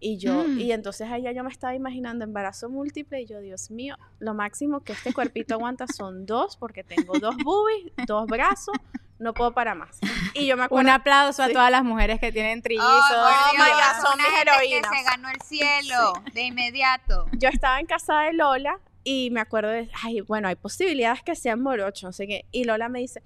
[0.01, 0.59] Y yo, Mm.
[0.61, 4.81] y entonces allá yo me estaba imaginando embarazo múltiple y yo, Dios mío, lo máximo
[4.81, 8.77] que este cuerpito aguanta son dos porque tengo dos boobies, dos brazos,
[9.19, 9.99] no puedo para más.
[10.35, 12.87] Y yo me acuerdo, Un aplauso a todas las mujeres que tienen trillizos.
[12.89, 14.91] Oh, Oh my God, son mis heroínas.
[14.93, 17.27] Que se ganó el cielo de inmediato.
[17.33, 21.35] yo estaba en casa de Lola y me acuerdo de, ay, bueno, hay posibilidades que
[21.35, 22.45] sean morocho, no sé qué.
[22.53, 23.23] Y Lola me dice,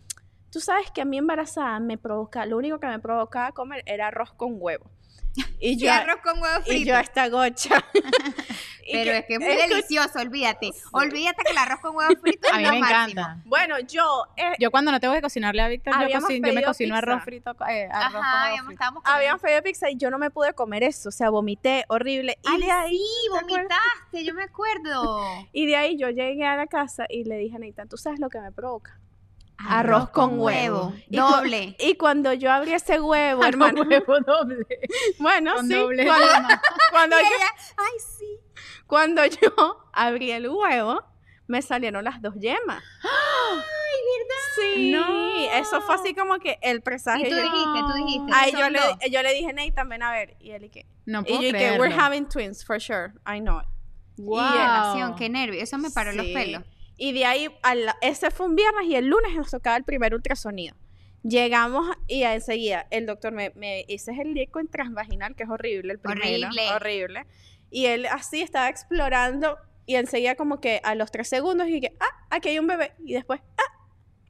[0.50, 4.06] tú sabes que a mí embarazada me provoca, lo único que me provocaba comer era
[4.08, 4.90] arroz con huevo.
[5.58, 6.72] Y Y yo, arroz con huevo frito.
[6.82, 7.82] y yo a esta gocha.
[7.94, 8.02] Y
[8.92, 10.70] Pero que- es que es muy escu- delicioso, olvídate.
[10.90, 13.20] Olvídate que el arroz con huevo frito es A mí lo me máximo.
[13.22, 13.42] encanta.
[13.46, 16.62] Bueno, yo, eh, Yo cuando no tengo que cocinarle a Víctor, yo, cocino- yo me
[16.62, 17.12] cocino pizza.
[17.12, 18.70] arroz frito, eh, arroz con Ajá, huevo frito.
[18.72, 22.36] estábamos habían pedido pizza y yo no me pude comer eso, o sea, vomité horrible.
[22.42, 25.22] Y Ay, de ahí, sí, vomitaste, yo me acuerdo.
[25.52, 28.18] y de ahí yo llegué a la casa y le dije a Neita, ¿tú sabes
[28.20, 28.98] lo que me provoca?
[29.68, 31.76] Arroz con huevo, Y cu- doble.
[31.78, 34.66] Y cuando yo abrí ese huevo, Con hermano, huevo doble.
[35.18, 36.26] bueno, Con sí, doble cuando,
[36.90, 37.46] cuando Y yo, ella,
[37.76, 38.38] ay, sí.
[38.86, 41.02] cuando yo abrí el huevo,
[41.46, 42.82] me salieron las dos yemas.
[43.02, 44.74] Ay, ¿verdad?
[44.74, 45.54] Sí, No.
[45.58, 47.28] eso fue así como que el Y presagio.
[47.28, 48.32] tú yo- dijiste, tú dijiste.
[48.34, 50.36] Ay, yo le, yo le dije, Nathan, ven a ver.
[50.40, 51.80] Y él y que, No y puedo yo y que, creerlo.
[51.82, 53.12] we're having twins, for sure.
[53.26, 53.66] I know it.
[54.18, 54.40] Wow.
[54.52, 55.62] Qué relación, qué nervio.
[55.62, 56.34] Eso me paró los Sí.
[56.34, 56.62] pelos.
[57.04, 60.14] Y de ahí, al- ese fue un viernes y el lunes nos tocaba el primer
[60.14, 60.76] ultrasonido.
[61.24, 65.98] Llegamos y enseguida el doctor me, me es el eco transvaginal, que es horrible, el
[65.98, 66.46] primero.
[66.46, 66.62] Horrible.
[66.72, 67.26] Horrible.
[67.72, 71.92] Y él así estaba explorando y enseguida como que a los tres segundos y que,
[71.98, 72.92] ah, aquí hay un bebé.
[73.04, 73.71] Y después, ah,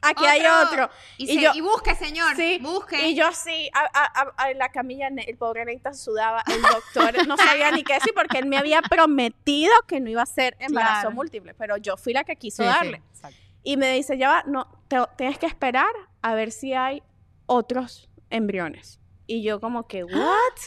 [0.03, 0.91] aquí hay Otro.
[1.17, 2.35] Y, Y se- yo- y busque, señor.
[2.37, 3.09] Sí, busque.
[3.09, 6.61] Y yo así, a, a- a- a- en la camilla, el pobre Neita sudaba, el
[6.63, 10.27] doctor no sabía ni qué decir porque él me había prometido que no iba a
[10.27, 11.11] ser embarazo Claro.
[11.15, 13.03] múltiple, pero yo fui la que quiso Sí, sí, darle.
[13.13, 13.37] exacto.
[13.65, 17.03] Y me dice, ya va, no, te- tienes que esperar a ver si hay
[17.47, 18.99] otros embriones.
[19.27, 20.59] Y yo como que, ¿what?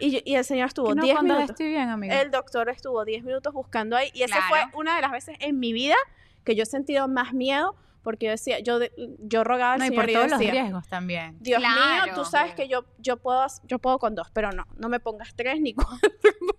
[0.00, 1.50] Y, yo- y el señor estuvo Que no, 10 cuando minutos.
[1.54, 2.14] estoy bien, amigo.
[2.14, 4.10] El doctor estuvo 10 minutos buscando ahí.
[4.14, 5.96] Y esa fue una de las veces en mi vida
[6.44, 7.74] que yo he sentido más miedo
[8.08, 8.78] porque yo decía, yo,
[9.18, 11.36] yo rogaba al no, y señor por y todos los decía, riesgos también.
[11.40, 14.88] Dios mío, tú sabes que yo, yo, puedo, yo puedo con dos, pero no, no
[14.88, 16.10] me pongas tres ni cuatro,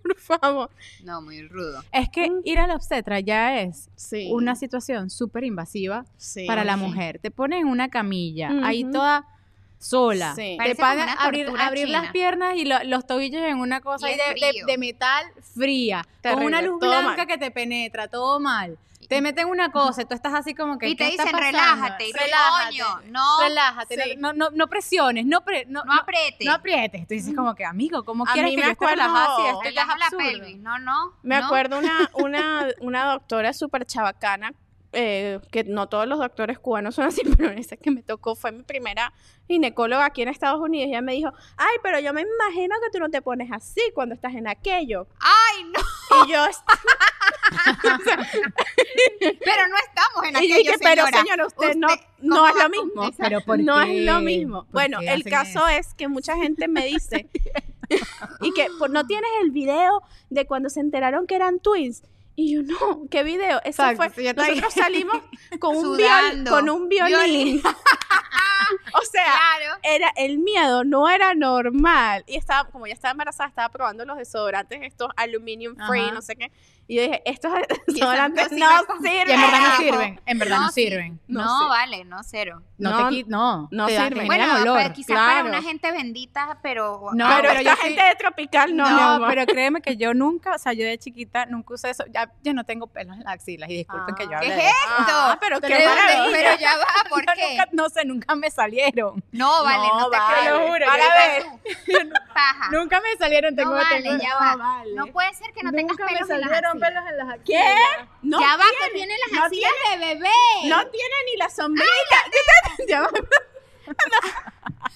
[0.04, 0.70] por favor.
[1.02, 1.82] No, muy rudo.
[1.90, 4.28] Es que ir a la obstetra ya es Sí.
[4.30, 6.46] una situación súper invasiva Sí.
[6.46, 6.80] para la Sí.
[6.80, 7.18] mujer.
[7.18, 9.26] Te ponen en una camilla, ahí toda
[9.78, 10.34] sola.
[10.36, 10.56] Sí.
[10.62, 14.14] Te pagan abrir, abrir las piernas y lo- los tobillos en una cosa de,
[14.66, 17.26] de- metal fría, con una luz todo blanca mal.
[17.26, 18.78] que te penetra, todo mal.
[19.10, 20.88] Te meten una cosa y tú estás así como que.
[20.88, 21.58] Y te ¿qué está dicen, pasando?
[21.58, 22.08] relájate.
[22.08, 22.78] Y relájate.
[22.78, 24.14] coño, no, Relájate, Sí.
[24.16, 26.46] no, no, no presiones, no, pre- no, no no- aprietes.
[26.46, 27.08] no aprietes.
[27.08, 29.36] Tú dices como que, amigo, ¿cómo A quieres mí que me yo esté acuerdo- relajada
[29.36, 30.58] si esto ya es Relaja la pelvis.
[30.58, 31.12] No, no.
[31.24, 31.44] Me no.
[31.46, 34.52] acuerdo una, una, una doctora súper chabacana,
[34.92, 38.52] eh, que no todos los doctores cubanos son así, pero esa que me tocó fue
[38.52, 39.12] mi primera
[39.46, 40.86] ginecóloga aquí en Estados Unidos.
[40.88, 43.80] Y ella me dijo, ay, pero yo me imagino que tú no te pones así
[43.94, 45.06] cuando estás en aquello.
[45.20, 46.24] Ay, no.
[46.26, 46.44] Y yo,
[49.20, 51.20] Pero no estamos en y aquello, dije, pero señora.
[51.22, 53.10] señora, usted, no, Usted, no ¿cómo es lo mismo.
[53.18, 53.98] Pero ¿por no qué?
[53.98, 54.62] es lo mismo.
[54.64, 55.68] ¿Por Bueno, el caso eso?
[55.68, 57.28] es que mucha gente me dice
[58.40, 62.02] y que pues, no tienes el video de cuando se enteraron que eran twins.
[62.40, 63.58] Y yo, no, ¿qué video?
[63.64, 65.16] Eso Exacto, fue, nosotros salimos
[65.60, 67.14] con un, viol- con un violín.
[67.18, 67.62] Violín.
[68.94, 69.78] o sea, Claro.
[69.82, 72.24] era el miedo no era normal.
[72.26, 76.12] Y estaba, como ya estaba embarazada, estaba probando los desodorantes, estos aluminium free, Ajá.
[76.12, 76.50] no sé qué.
[76.90, 77.52] Y yo dije, estos
[77.86, 78.66] desodorantes no
[79.00, 79.28] sirven.
[79.28, 79.82] Y en verdad no Carajo.
[79.82, 81.20] sirven, en verdad no, sirven.
[81.28, 82.62] No vale, no, cero.
[82.78, 84.26] No, No, te no, no te sirven.
[84.26, 84.78] Bueno, olor.
[84.82, 87.10] pero quizás para una gente bendita, pero...
[87.12, 89.28] No, pero, pero esta yo sí- gente de tropical no, No, mi amor.
[89.28, 92.04] pero créeme que yo nunca, o sea, yo de chiquita nunca usé eso.
[92.12, 94.38] Ya, yo no tengo pelos en las axilas y disculpen que yo Ah.
[94.38, 95.12] hable ¿Qué es esto?
[95.12, 95.68] Ah, pero qué.
[95.68, 97.50] Pero ya va, ¿por Yo qué?
[97.50, 99.22] nunca- no sé, nunca me salieron.
[99.30, 100.40] No, vale, no, No, te vale.
[100.40, 100.54] creo.
[100.58, 101.46] Te lo juro, Para ver.
[102.72, 103.54] Nunca me salieron.
[103.54, 104.82] Tengo, No vale, ya va.
[104.94, 106.50] No puede ser que no tengas pelos en las.
[106.80, 107.74] Pelos en las ¿Qué?
[108.22, 110.28] No ya va, tiene, las no axilas de bebé.
[110.64, 111.88] No tiene ni la sombrilla.
[112.88, 113.08] Ya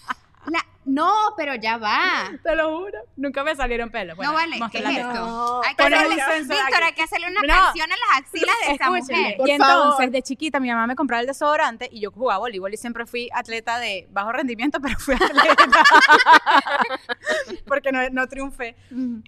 [0.94, 2.30] No, pero ya va.
[2.42, 2.98] Te lo juro.
[3.16, 4.16] Nunca me salieron pelos.
[4.16, 5.12] Bueno, no vale, ¿qué es esto?
[5.12, 7.48] No, Hay que hacerle, Víctor, hay que hacerle una No.
[7.64, 9.00] canción en las axilas de Escúchenme.
[9.22, 9.36] mujer.
[9.38, 10.10] Por y entonces, favor.
[10.10, 13.28] de chiquita, mi mamá me compraba el desodorante y yo jugaba voleibol y siempre fui
[13.34, 15.64] atleta de bajo rendimiento, pero fui atleta.
[17.66, 18.76] Porque no, no triunfé.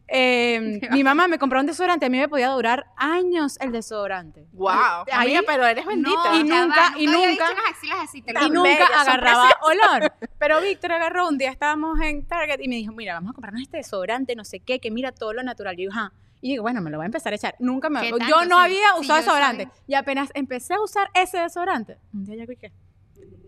[0.08, 4.46] Eh, mi mamá me compró un desodorante, a mí me podía durar años el desodorante.
[4.52, 4.70] Wow.
[5.12, 6.34] Ahí- Amiga, pero eres bendita.
[6.36, 8.90] y nunca- va, y había nunca- visto unas axilas así, te lo y nunca bellas,
[9.08, 10.12] agarraba olor.
[10.38, 13.62] Pero Víctor agarró un día, estábamos en Target y me dijo, mira, vamos a comprarnos
[13.62, 15.78] este desodorante, no sé qué, que mira todo lo natural.
[15.80, 16.12] Y yo, ajá.
[16.42, 17.54] Y digo, bueno, me lo voy a empezar a echar.
[17.58, 18.00] Nunca me...
[18.02, 18.44] ¿Qué Yo tanto?
[18.44, 19.68] no Sí, había sí, usado desodorante.
[19.86, 22.70] Y apenas empecé a usar ese desodorante, un día ya que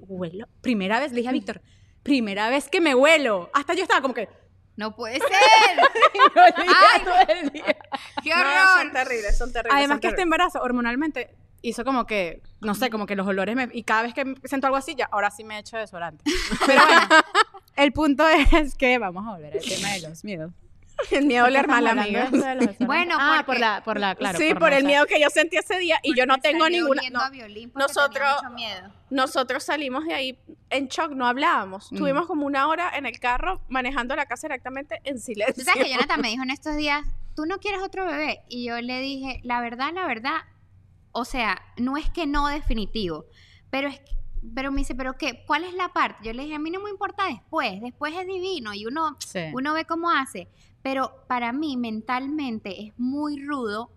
[0.01, 0.47] huelo.
[0.63, 1.61] Primera vez, le dije a Víctor,
[2.03, 3.51] primera vez que me huelo.
[3.53, 4.29] Hasta yo estaba como que...
[4.77, 5.29] No puede ser.
[6.15, 7.03] y olía Ay.
[7.05, 7.77] todo el día.
[8.23, 8.93] ¡Qué No, son horror!
[8.93, 9.77] terribles, son terribles.
[9.77, 10.23] Además son que este terribles.
[10.23, 13.69] embarazo hormonalmente hizo como que, no sé, como que los olores me...
[13.73, 16.25] Y cada vez que siento algo así, ya, ahora sí me echo desodorante.
[16.67, 17.09] Pero bueno,
[17.77, 20.53] el punto es que vamos a volver al tema de los miedos.
[21.11, 22.29] El miedo a oler mal, amiga.
[22.81, 24.39] Bueno, ah, porque- por la, por la, claro.
[24.39, 27.03] sí, por, el miedo que yo sentí ese día y yo no tengo ninguna.
[27.13, 27.21] no.
[27.21, 28.93] a violín porque Nosotros- tenía mucho miedo.
[29.11, 30.39] Nosotros salimos de ahí
[30.71, 31.93] en shock, no hablábamos.
[31.93, 31.97] Mm.
[31.99, 35.55] Tuvimos como una hora en el carro manejando la casa directamente en silencio.
[35.55, 37.05] Tú sabes que Jonathan me dijo en estos días,
[37.37, 38.41] ¿tú no quieres otro bebé?
[38.49, 40.41] Y yo le dije, la verdad, la verdad,
[41.13, 43.27] o sea, no es que no definitivo,
[43.71, 44.01] pero es
[44.55, 45.43] pero me dice, ¿pero qué?
[45.49, 46.25] ¿Cuál es la parte?
[46.25, 49.41] Yo le dije, a mí no me importa después, después es divino y uno, Sí.
[49.53, 50.47] uno ve cómo hace.
[50.81, 53.91] Pero para mí, mentalmente, es muy rudo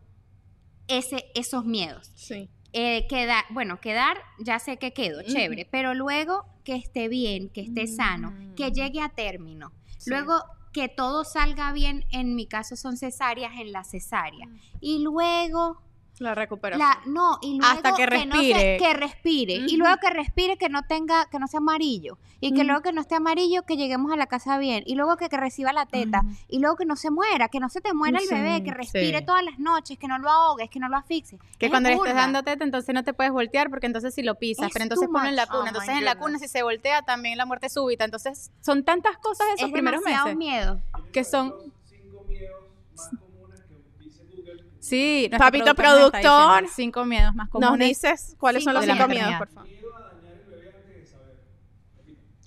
[0.88, 2.12] ese, esos miedos.
[2.16, 2.50] Sí.
[2.74, 3.08] Eh,
[3.52, 8.34] bueno, quedar, ya sé que quedo, chévere, pero luego que esté bien, que esté sano,
[8.56, 8.74] que Mm.
[8.74, 9.72] llegue a término.
[10.00, 10.10] Sí.
[10.10, 10.42] Luego
[10.74, 14.48] que todo salga bien, en mi caso son cesáreas en la cesárea.
[14.80, 15.82] Y luego
[16.22, 16.88] La recuperación.
[16.88, 18.18] la no, y luego Hasta que no se-
[18.54, 18.78] respire.
[18.78, 19.78] que respire y Ujú.
[19.78, 22.68] luego que respire que no tenga que no sea amarillo y que Ujú.
[22.68, 25.38] luego que no esté amarillo que lleguemos a la casa bien y luego que, que
[25.38, 26.36] reciba la teta Ujú.
[26.48, 28.70] y luego que no se muera, que no se te muera el Sí, bebé, que
[28.72, 29.26] respire sí.
[29.26, 31.42] todas las noches, que no lo ahogues, que no lo asfixies.
[31.58, 34.22] Que Es cuando le estés dando teta, entonces no te puedes voltear porque entonces si
[34.22, 35.52] lo pisas, Es pero entonces too ponlo en la much.
[35.52, 35.64] cuna.
[35.64, 38.06] Oh, entonces en la cuna si se voltea también la muerte súbita.
[38.06, 40.80] Entonces son tantas cosas esos es primeros meses miedo.
[41.12, 41.52] que son...
[41.86, 42.62] cinco miedos
[42.96, 44.66] más comunes que dice Google.
[44.82, 46.52] Sí, nuestro Papito productor nos productor.
[46.64, 47.88] diciendo Cinco miedos más Nos comunes.
[47.88, 49.70] dices cuáles son los cinco miedos, por favor.
[49.76, 51.36] Miedo a dañar el bebé antes de saber.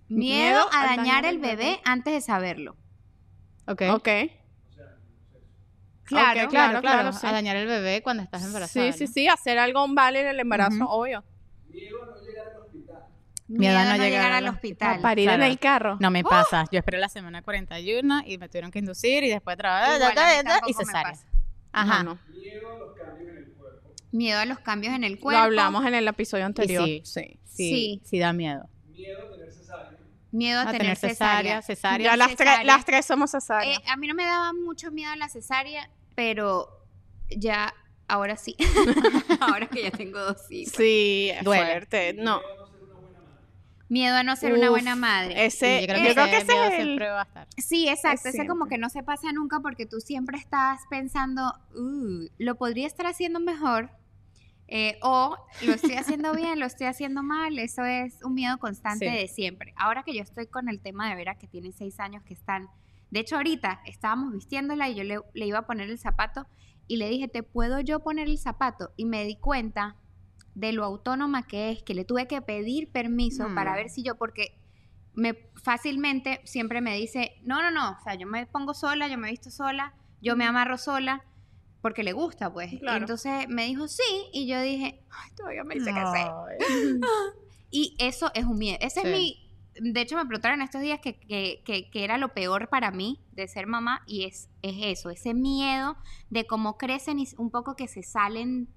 [0.09, 2.77] Miedo a dañar el bebé antes de saberlo.
[3.67, 3.83] Ok.
[3.93, 4.09] Ok.
[6.05, 7.27] Claro, Ok, Claro, Claro, claro, claro, sí.
[7.27, 8.93] A dañar el bebé cuando estás embarazada.
[8.93, 9.13] Sí, sí, ¿no?
[9.13, 10.87] sí, hacer algo mal en el embarazo, Ujú.
[10.93, 11.25] obvio.
[11.71, 13.05] Miedo a no llegar al hospital.
[13.49, 14.99] Miedo a no llegar al hospital.
[14.99, 15.43] A parir Claro.
[15.45, 15.97] en el carro.
[16.01, 16.67] No me pasa.
[16.71, 20.69] Yo esperé la semana 41 y me tuvieron que inducir y después trabajar mí tampoco
[20.71, 21.15] y cesárea.
[21.75, 22.03] Ajá.
[22.03, 22.21] No, no.
[22.33, 23.95] Miedo a los cambios en el cuerpo.
[24.13, 26.85] Miedo a los cambios en el Lo hablamos en el episodio anterior.
[26.87, 27.03] sí.
[27.05, 27.39] sí.
[27.45, 28.01] Sí, Sí.
[28.05, 28.69] sí, da miedo.
[28.97, 29.99] Miedo a tener cesárea.
[30.33, 31.63] Miedo a, A tener, cesárea.
[31.63, 32.11] cesárea.
[32.11, 32.55] Ya las, cesárea.
[32.57, 33.79] tres, las tres somos cesáreas.
[33.79, 36.69] Eh, a mí no me daba mucho miedo la cesárea, pero
[37.29, 37.73] ya,
[38.09, 38.57] ahora sí.
[39.41, 40.75] ahora que ya tengo dos hijos.
[40.77, 42.15] sí, es fuerte.
[42.15, 42.41] No.
[43.95, 45.47] Miedo a no ser una buena madre.
[45.47, 46.85] Ese, Sí, yo creo yo que, creo ese que ese miedo es el...
[46.87, 47.47] siempre va a estar.
[47.57, 48.29] Sí, exacto.
[48.29, 51.43] Es Ese como que no se pasa nunca porque tú siempre estás pensando,
[51.77, 53.91] "Uh, lo podría estar haciendo mejor.
[54.67, 57.59] eh, o lo estoy haciendo bien, lo estoy haciendo mal.
[57.59, 59.15] Eso es un miedo constante Sí.
[59.17, 59.75] de siempre.
[59.77, 62.69] Ahora que yo estoy con el tema de Vera, que tiene seis años, que están.
[63.11, 66.47] De hecho, ahorita estábamos vistiéndola y yo le, le iba a poner el zapato
[66.89, 68.91] y le dije, ¿te puedo yo poner el zapato?
[68.97, 69.97] Y me di cuenta
[70.55, 73.55] de lo autónoma que es, que le tuve que pedir permiso Mm.
[73.55, 74.59] para ver si yo, porque
[75.15, 79.17] me fácilmente siempre me dice, no, no, no, o sea, yo me pongo sola, yo
[79.19, 81.25] me visto sola, yo me amarro sola,
[81.83, 82.79] porque le gusta, pues.
[82.81, 82.99] Claro.
[82.99, 87.01] entonces me dijo sí, y yo dije, ay, todavía me dice que sí.
[87.71, 88.79] Y eso es un miedo.
[88.81, 89.07] Ese Sí.
[89.09, 89.41] es mi.
[89.93, 93.21] De hecho, me preguntaron estos días que, que, que- que era lo peor para mí
[93.33, 95.97] de ser mamá, y es, es eso, ese miedo
[96.31, 98.69] de cómo crecen y un poco que se salen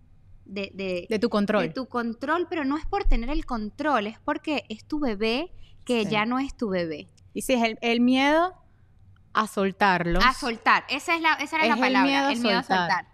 [0.48, 1.64] de, de, De tu control.
[1.68, 5.52] de tu control, pero no es por tener el control, es porque es tu bebé
[5.86, 6.10] que Sí.
[6.12, 7.08] ya no es tu bebé.
[7.34, 8.54] Y sí, es el, el miedo
[9.34, 10.24] a soltarlos.
[10.26, 12.64] A soltar, esa, es la, esa era Es la el palabra, miedo el miedo a
[12.64, 12.90] soltar.
[12.90, 13.08] soltar.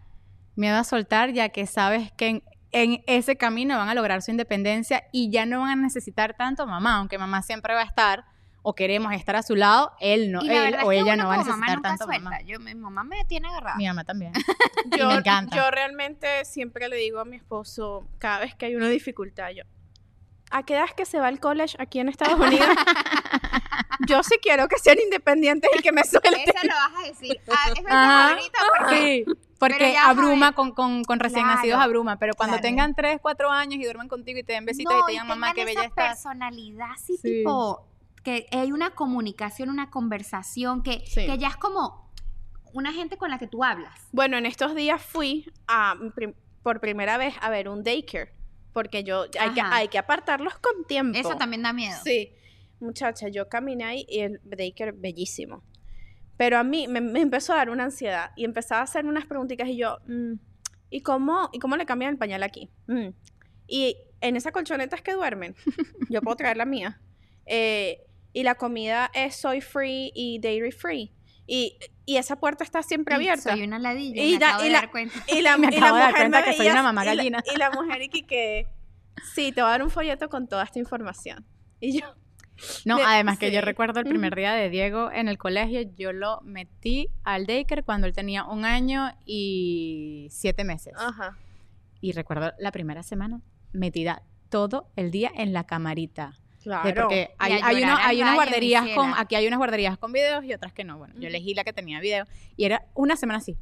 [0.55, 4.31] Miedo a soltar, ya que sabes que en, en ese camino van a lograr su
[4.31, 8.25] independencia y ya no van a necesitar tanto mamá, aunque mamá siempre va a estar
[8.65, 11.01] o queremos estar a su lado, él no, y la él verdad o es que
[11.03, 12.23] ella no va a mamá necesitar nunca tanto suelta.
[12.23, 12.41] mamá.
[12.41, 13.75] Yo, mi mamá me tiene agarrada.
[13.77, 14.31] Mi mamá también.
[14.97, 15.55] Yo, me encanta.
[15.55, 19.63] yo realmente siempre le digo a mi esposo, cada vez que hay una dificultad, yo,
[20.51, 22.67] ¿a qué edad es que se va al college aquí en Estados Unidos?
[24.07, 26.33] yo sí quiero que sean independientes y que me suelten.
[26.33, 27.41] Eso lo vas a decir.
[27.49, 28.37] Ah, es verdad,
[28.79, 32.63] porque Sí, porque abruma con, con, con recién Claro, nacidos, abruma, pero cuando claro.
[32.67, 35.27] tengan 3, 4 años y duerman contigo y te den besitos no, y te digan,
[35.27, 36.07] mamá, qué bella esa estás.
[36.09, 37.21] personalidad así Sí.
[37.39, 37.87] tipo
[38.23, 41.25] que hay una comunicación, una conversación, que, Sí.
[41.25, 42.09] que ya es como
[42.73, 44.07] una gente con la que tú hablas.
[44.11, 46.33] Bueno, en estos días fui a, prim-
[46.63, 48.31] por primera vez a ver un daycare,
[48.71, 51.17] porque yo hay que, hay que apartarlos con tiempo.
[51.17, 51.97] Eso también da miedo.
[52.03, 52.33] Sí,
[52.79, 55.63] muchacha, yo caminé ahí y el daycare bellísimo.
[56.37, 59.25] Pero a mí me, me empezó a dar una ansiedad y empezaba a hacer unas
[59.27, 60.33] preguntitas y yo, mm,
[60.89, 62.69] ¿y, cómo, ¿y cómo le cambian el pañal aquí?
[62.87, 63.09] Mm.
[63.67, 65.55] Y en esas colchonetas que duermen,
[66.09, 66.99] yo puedo traer la mía.
[67.45, 68.01] Eh,
[68.33, 71.11] y la comida es soy free y dairy free.
[71.45, 73.51] Y, y esa puerta está siempre Y abierta.
[73.51, 75.15] Soy una ladilla, Y me da- acabo y de la- dar cuenta.
[75.27, 77.03] Y la, Me y la acabo de dar mujer cuenta me que soy una mamá
[77.03, 77.43] y la- gallina.
[77.53, 78.67] Y la, mujer y que,
[79.35, 81.45] sí, te voy a dar un folleto con toda esta información.
[81.79, 82.05] Y yo,
[82.85, 86.13] No, De- además que yo recuerdo el primer día de Diego en el colegio, yo
[86.13, 90.93] lo metí al daycare cuando él tenía un año y siete meses.
[90.97, 91.37] ajá.
[91.99, 93.41] Y recuerdo la primera semana
[93.73, 96.39] metida todo el día en la camarita.
[96.63, 97.01] De- Claro.
[97.03, 100.53] porque hay, hay, uno- hay unas guarderías con, aquí hay unas guarderías con videos y
[100.53, 100.97] otras que no.
[100.97, 103.57] Bueno, yo elegí la que tenía video y era una semana así.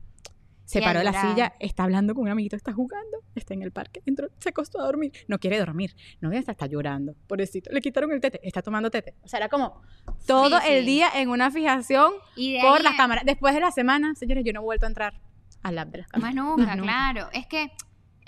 [0.66, 3.62] Se Y paró de la silla, está hablando con un amiguito, está jugando, está en
[3.62, 7.14] el parque, entró, se acostó a dormir, no quiere dormir, no ve, está, está llorando,
[7.28, 9.16] pobrecito, le quitaron el tete, está tomando tete.
[9.22, 9.82] O sea, era como
[10.26, 10.92] todo Sí, el sí.
[10.92, 13.26] día en una fijación Y por ahí las cámaras.
[13.26, 15.20] Después de la semana, señores, yo no he vuelto a entrar
[15.62, 16.36] al lab de las cámaras.
[16.36, 16.90] Más nunca, Más nunca.
[16.90, 17.30] claro.
[17.34, 17.72] Es que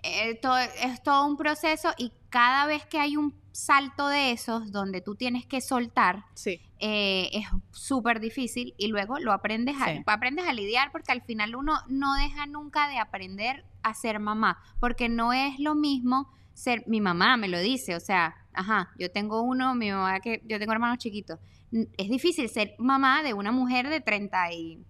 [0.03, 4.71] eh, to- es todo un proceso y cada vez que hay un salto de esos
[4.71, 6.59] donde tú tienes que soltar, Sí.
[6.79, 10.03] eh, es súper difícil y luego lo aprendes a, Sí.
[10.05, 14.59] aprendes a lidiar porque al final uno no deja nunca de aprender a ser mamá,
[14.79, 19.09] porque no es lo mismo ser, mi mamá me lo dice, o sea, ajá, yo
[19.11, 21.39] tengo uno, mi mamá que, yo tengo hermanos chiquitos,
[21.71, 24.83] es difícil ser mamá de una mujer de 30 y...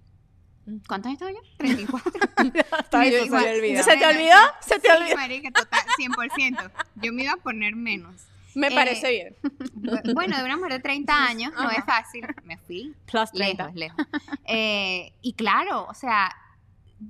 [0.88, 1.40] ¿Cuántos años tengo yo?
[1.58, 2.12] 34.
[2.80, 3.84] Está bien, Me se me olvida.
[3.84, 4.38] ¿Se te olvidó?
[4.62, 5.16] ¿Se te Sí, olvidó?
[5.18, 6.72] marica, total, 100%.
[7.02, 8.16] Yo me iba a poner menos.
[8.56, 9.36] Me Eh, parece bien.
[9.74, 12.26] Bu- Bueno, de una mujer de 30 años no es fácil.
[12.44, 13.72] Me fui Plus 30.
[13.74, 14.08] lejos, lejos.
[14.46, 16.30] Eh, y claro, o sea,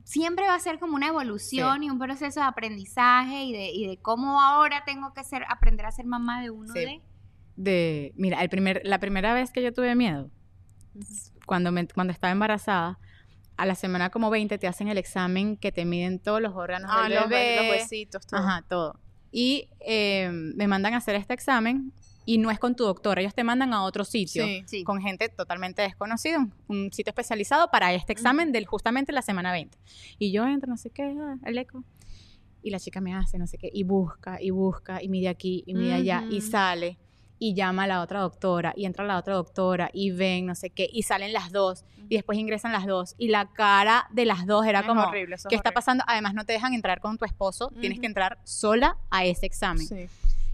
[0.06, 3.88] siempre va a ser como una evolución y un proceso de aprendizaje y de, y
[3.88, 6.80] de cómo ahora tengo que ser, aprender a ser mamá de uno Sí.
[6.80, 7.02] de...
[7.56, 10.30] de, mira, el primer, la primera vez que yo tuve miedo,
[11.46, 13.00] cuando, me, cuando estaba embarazada,
[13.58, 16.90] a la semana como 20 te hacen el examen que te miden todos los órganos
[16.92, 17.58] Ah, del los, bebé.
[17.58, 18.40] los huesitos, todo.
[18.40, 19.00] Ajá, todo.
[19.36, 21.92] Y eh, me mandan a hacer este examen
[22.26, 24.46] y no es con tu doctor, ellos te mandan a otro sitio.
[24.46, 24.64] Sí.
[24.66, 24.84] Sí.
[24.84, 29.52] con gente totalmente desconocida, un, un sitio especializado para este examen del justamente la semana
[29.52, 29.78] 20.
[30.20, 31.84] Y yo entro, no sé qué, ah, el eco.
[32.62, 35.64] Y la chica me hace, no sé qué, y busca, y busca, y mide aquí,
[35.66, 36.98] y mide allá, y sale,
[37.38, 40.70] y llama a la otra doctora, y entra la otra doctora, y ven, no sé
[40.70, 44.46] qué, y salen las dos, y después ingresan las dos, y la cara de las
[44.46, 46.04] dos era Es como, horrible, ¿qué está pasando?
[46.08, 49.86] Además, no te dejan entrar con tu esposo, tienes que entrar sola a ese examen.
[49.88, 50.08] Sí.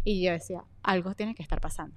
[0.03, 1.95] Y yo decía, algo tiene que estar pasando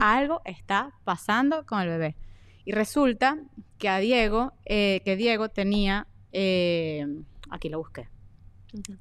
[0.00, 2.16] algo está pasando con el bebé.
[2.64, 3.38] Y resulta
[3.78, 7.06] que a Diego, eh, que Diego tenía, eh,
[7.50, 8.08] aquí lo busqué,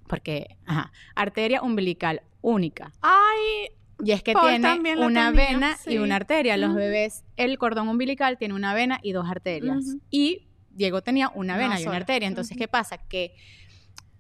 [0.08, 2.92] porque, ajá, arteria umbilical única.
[3.02, 3.72] Ay,
[4.04, 5.98] Y es que Paul tiene una tenía, vena y sí.
[5.98, 6.58] una arteria.
[6.58, 6.78] Los Ujú.
[6.80, 9.78] bebés, el cordón umbilical tiene una vena y dos arterias.
[9.86, 10.02] Ujú.
[10.10, 12.28] Y Diego tenía una vena y una arteria.
[12.28, 12.60] Entonces, Ujú.
[12.60, 12.98] ¿qué pasa?
[12.98, 13.36] Que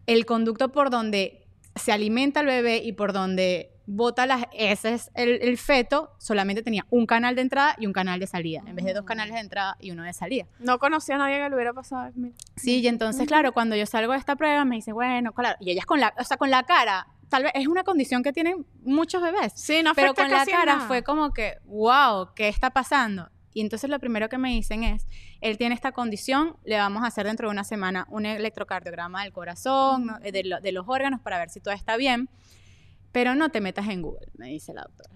[0.05, 5.41] el conducto por donde se alimenta el bebé y por donde bota las heces el,
[5.41, 8.85] el feto, solamente tenía un canal de entrada y un canal de salida, en vez
[8.85, 9.07] de dos Mm.
[9.07, 10.45] canales de entrada y uno de salida.
[10.59, 12.09] no conocía a nadie que le hubiera pasado.
[12.15, 12.33] mira.
[12.55, 15.71] Sí, y entonces, claro, cuando yo salgo de esta prueba, me dice, bueno, claro, y
[15.71, 18.63] ellas con la, o sea, con la cara, tal vez es una condición que tienen
[18.83, 20.87] muchos bebés, Sí, no pero con la cara nada.
[20.87, 23.29] fue como que, wow, ¿qué está pasando?
[23.55, 25.07] Y entonces lo primero que me dicen es,
[25.41, 29.33] él tiene esta condición, le vamos a hacer dentro de una semana un electrocardiograma del
[29.33, 30.19] corazón, ¿no?
[30.19, 32.29] de, lo- de los órganos para ver si todo está bien,
[33.11, 35.09] pero no te metas en Google, me dice la doctora.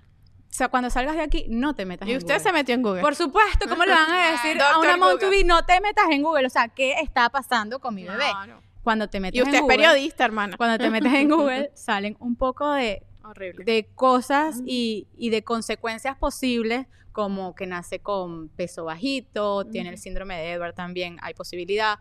[0.49, 2.43] O sea, cuando salgas de aquí, no te metas Y en usted Google.
[2.43, 3.01] se metió en Google.
[3.01, 5.19] Por supuesto, ¿cómo le van a decir a una mom Google.
[5.25, 6.47] to be, no te metas en Google?
[6.47, 8.17] O sea, ¿qué está pasando con mi bebé?
[8.31, 8.61] Claro.
[8.87, 10.55] Cuando te metes Y usted en es Google, periodista, hermana.
[10.55, 13.65] cuando te metes en Google, salen un poco de Horrible.
[13.65, 19.97] de cosas y, y de consecuencias posibles, como que nace con peso bajito, tiene el
[19.97, 21.99] síndrome de Edward también, hay posibilidad,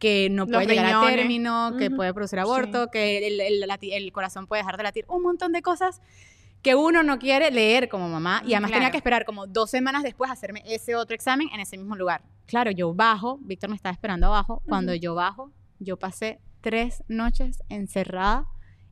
[0.00, 1.16] que no Los puede llegar a riñones.
[1.16, 1.94] término, que Ujú.
[1.96, 5.62] puede producir aborto, que el, el el corazón puede dejar de latir, un montón de
[5.62, 6.00] cosas
[6.60, 8.90] que uno no quiere leer como mamá y además tenía Claro.
[8.90, 12.24] que esperar como dos semanas después a hacerme ese otro examen en ese mismo lugar.
[12.46, 15.00] Claro, yo bajo, Víctor me estaba esperando abajo, cuando Ujú.
[15.00, 18.46] yo bajo, yo pasé tres noches encerrada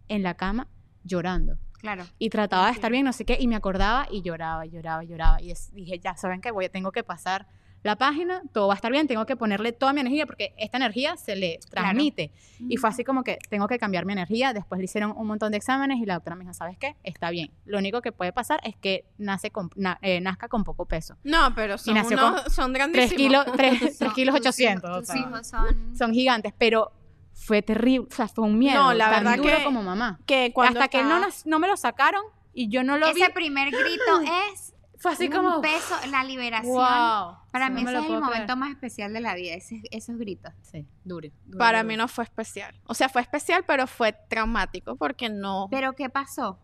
[0.08, 0.68] en la cama
[1.04, 2.04] llorando Claro.
[2.18, 5.42] y trataba de estar bien, no sé qué, y me acordaba y lloraba, lloraba, lloraba.
[5.42, 7.46] Y es- dije, ya saben que voy, tengo que pasar
[7.84, 10.78] la página, todo va a estar bien, tengo que ponerle toda mi energía porque esta
[10.78, 12.32] energía se le transmite.
[12.68, 14.52] Y fue así como que tengo que cambiar mi energía.
[14.52, 16.96] Después le hicieron un montón de exámenes y la doctora me dijo, ¿sabes qué?
[17.04, 17.52] Está bien.
[17.66, 21.16] Lo único que puede pasar es que nace con, na- eh, nazca con poco peso.
[21.24, 23.16] No, pero son, unos- son 3 grandísimos.
[23.16, 24.90] kilos, 3, Son- kilos tus 800.
[24.90, 25.96] hijos- o Tus hijos son...
[25.96, 26.90] son gigantes, pero
[27.34, 30.20] fue terrible, o sea, fue un miedo No, la tan verdad duro que- como mamá.
[30.24, 32.22] Que cuando Hasta que no, no me lo sacaron
[32.54, 34.20] y yo no lo vi, Ese primer grito
[34.52, 34.73] es
[35.04, 36.72] fue así un como, peso, la liberación.
[36.74, 37.36] wow.
[37.52, 38.56] Para Sí, mí no me ese es el momento creer.
[38.58, 40.52] más especial de la vida, ese- esos gritos.
[40.62, 41.28] Sí, duro.
[41.44, 41.88] duro, Para duro.
[41.88, 42.74] mí no fue especial.
[42.86, 45.68] O sea, fue especial, pero fue traumático porque no...
[45.70, 46.58] Pero ¿qué pasó?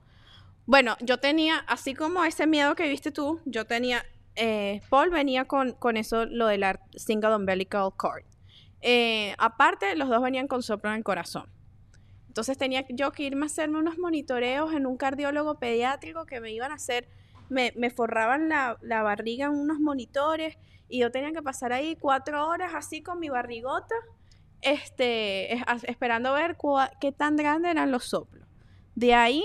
[0.66, 4.04] Bueno, yo tenía, así como ese miedo que viste tú, yo tenía,
[4.36, 8.24] eh, Paul venía con, con eso, lo de la single umbilical cord.
[8.80, 11.50] Eh, aparte, los dos venían con soplo en el corazón.
[12.28, 16.52] Entonces tenía yo que irme a hacerme unos monitoreos en un cardiólogo pediátrico que me
[16.52, 17.08] iban a hacer,
[17.50, 20.56] me, forraban la, barriga en unos monitores
[20.88, 23.94] y yo tenía que pasar ahí cuatro horas así con mi barrigota,
[24.62, 25.54] este,
[25.86, 26.56] esperando ver
[27.00, 28.46] qué tan grandes eran los soplos.
[28.94, 29.44] De ahí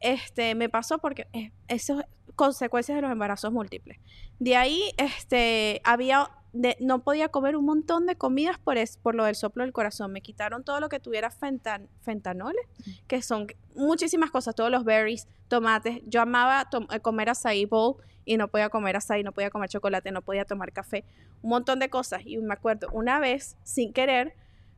[0.00, 3.98] este, me pasó porque eh, eso es consecuencias de los embarazos múltiples.
[4.38, 6.30] De ahí, este, había,
[6.60, 9.72] de- no podía comer un montón de comidas por, es, por lo del soplo del
[9.72, 10.12] corazón.
[10.12, 12.64] Me quitaron todo lo que tuviera fentan, fentanoles,
[13.06, 16.00] que son muchísimas cosas, todos los berries, tomates.
[16.06, 20.10] Yo amaba eh, comer açaí bowl y no podía comer açaí, no podía comer chocolate,
[20.10, 21.04] no podía tomar café,
[21.42, 22.22] un montón de cosas.
[22.24, 24.34] Y me acuerdo, una vez, sin querer,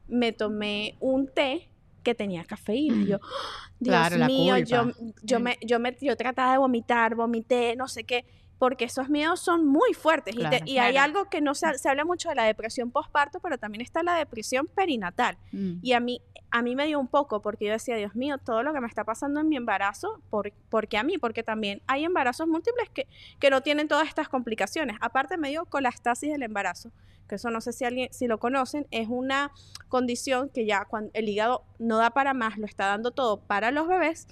[0.08, 1.68] me tomé un té
[2.02, 3.02] que tenía cafeína.
[3.02, 3.70] Y yo, ¡Ah!
[3.80, 4.90] Dios Claro, mío, yo,
[5.22, 8.24] yo, me, yo, me, yo trataba de vomitar, vomité, no sé qué,
[8.58, 10.34] porque esos miedos son muy fuertes.
[10.34, 10.64] y te- Claro.
[10.66, 13.82] y hay algo que no se, se habla mucho de la depresión postparto, pero también
[13.82, 15.36] está la depresión perinatal.
[15.52, 15.74] Mm.
[15.82, 18.62] Y a mí, a mí me dio un poco, porque yo decía, Dios mío, todo
[18.62, 21.18] lo que me está pasando en mi embarazo, ¿por, ¿por qué a mí?
[21.18, 23.06] Porque también hay embarazos múltiples que,
[23.38, 24.96] que no tienen todas estas complicaciones.
[25.00, 26.90] Aparte me dio colastasis del embarazo,
[27.28, 29.52] que eso no sé si alguien, si lo conocen, es una
[29.88, 33.70] condición que ya cuando el hígado no da para más, lo está dando todo para
[33.70, 34.26] los bebés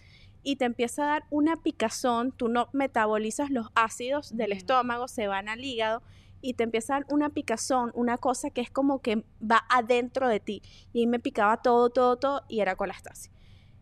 [0.48, 5.26] y te empieza a dar una picazón, tú no metabolizas los ácidos del estómago, se
[5.26, 6.02] van al hígado
[6.40, 10.28] y te empieza a dar una picazón, una cosa que es como que va adentro
[10.28, 10.62] de ti.
[10.92, 13.32] Y ahí me picaba todo, todo, todo y era colastasis.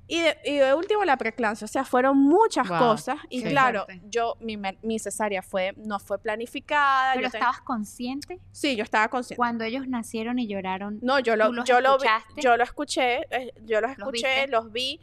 [0.06, 3.84] Y de, y de último la preeclampsia, o sea, fueron muchas Wow, cosas y claro,
[3.86, 4.02] Fuerte.
[4.08, 9.08] yo mi, mi cesárea fue no fue planificada, Pero yo estabas consciente sí, yo estaba
[9.08, 9.36] consciente.
[9.36, 10.98] cuando ellos nacieron y lloraron.
[11.02, 12.08] No, yo lo, ¿Tú los yo lo vi-
[12.42, 15.00] yo lo escuché, eh, yo los escuché, los vi.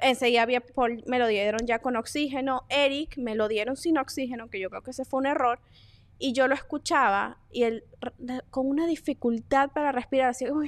[0.00, 4.48] Enseguida había Paul, me lo dieron ya con oxígeno, Eric me lo dieron sin oxígeno,
[4.48, 5.60] que yo creo que ese fue un error.
[6.18, 7.84] Y yo lo escuchaba y él
[8.50, 10.62] con una dificultad para respirar, así como,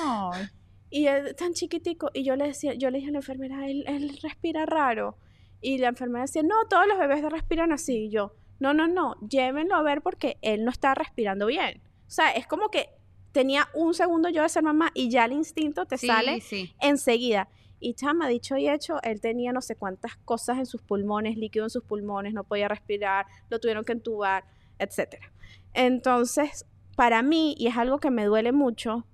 [0.00, 0.46] Ay.
[0.90, 3.84] y él tan chiquitico, y yo le decía, yo le dije a la enfermera, él,
[3.86, 5.16] él respira raro.
[5.60, 8.04] Y la enfermera decía, no, todos los bebés respiran así.
[8.06, 11.80] Y yo, no, no, no, llévenlo a ver porque él no está respirando bien.
[12.06, 12.90] O sea, es como que
[13.32, 16.74] tenía un segundo yo de ser mamá y ya el instinto te Sí, sale sí.
[16.80, 17.48] enseguida.
[17.84, 21.66] Y chama, dicho y hecho, él tenía no sé cuántas cosas en sus pulmones, líquido
[21.66, 24.44] en sus pulmones, no podía respirar, lo tuvieron que entubar,
[24.78, 25.30] etcétera.
[25.74, 26.64] Entonces,
[26.96, 29.06] para mí, y es algo que me duele mucho,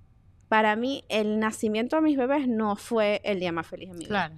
[0.47, 4.05] para mí el nacimiento de mis bebés no fue el día más feliz de mi
[4.05, 4.07] vida.
[4.07, 4.35] Claro.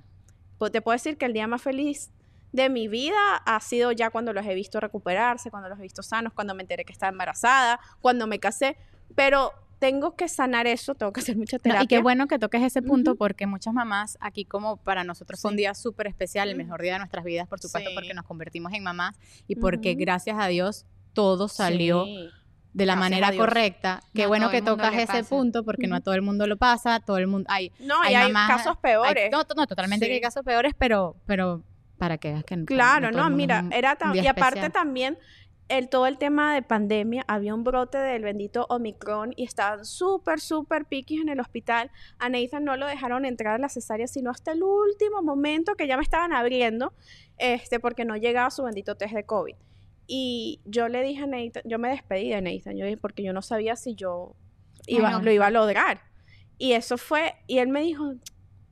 [0.57, 2.11] Pues te puedo decir que el día más feliz
[2.51, 6.01] de mi vida ha sido ya cuando los he visto recuperarse, cuando los he visto
[6.01, 8.77] sanos, cuando me enteré que estaba embarazada, cuando me casé,
[9.13, 9.51] pero
[9.84, 11.84] tengo que sanar eso, tengo que hacer mucha No, terapia.
[11.84, 15.51] y qué bueno que toques ese punto porque muchas mamás, aquí como para nosotros fue
[15.51, 15.63] un Sí.
[15.63, 17.93] día súper especial, el mejor día de nuestras vidas, por supuesto, Sí.
[17.95, 22.29] porque nos convertimos en mamás y porque gracias a Dios todo salió Sí.
[22.71, 23.99] de la Gracias manera correcta.
[24.15, 25.29] Qué No bueno que tocas ese pasa.
[25.29, 28.07] punto porque no a todo el mundo lo pasa, todo el mundo hay No, y
[28.07, 29.25] Hay hay mamás- casos peores.
[29.25, 30.21] hay- no, no, totalmente que hay Sí.
[30.23, 31.61] casos peores, pero pero
[31.97, 35.17] para que veas que no- Claro, no, mundo mira, era y aparte también
[35.78, 40.39] el todo el tema de pandemia, había un brote del bendito Omicron y estaban súper,
[40.39, 41.91] súper piquis en el hospital.
[42.19, 45.88] A Nathan no lo dejaron entrar a la cesárea sino hasta el último momento que
[45.88, 46.93] ya me estaban abriendo,
[47.38, 49.55] este, porque no llegaba su bendito test de COVID.
[50.05, 53.34] Y yo le dije a Nathan, yo me despedí de Nathan, yo dije, porque yo
[53.34, 54.36] no sabía si yo
[54.86, 55.21] iba, no.
[55.21, 56.01] lo iba a lograr.
[56.57, 58.13] Y eso fue, y él me dijo,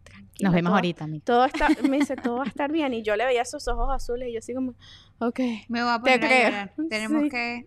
[0.03, 0.49] tranquila.
[0.49, 1.19] Nos vemos todo- ahorita, mi.
[1.21, 2.93] todo está, me dice, todo va a estar bien.
[2.93, 4.75] Y yo le veía sus ojos azules y yo así como,
[5.21, 5.39] ok.
[5.69, 6.49] Me voy a Te poner a creo.
[6.49, 6.73] llorar.
[6.89, 7.29] Tenemos Sí.
[7.29, 7.65] que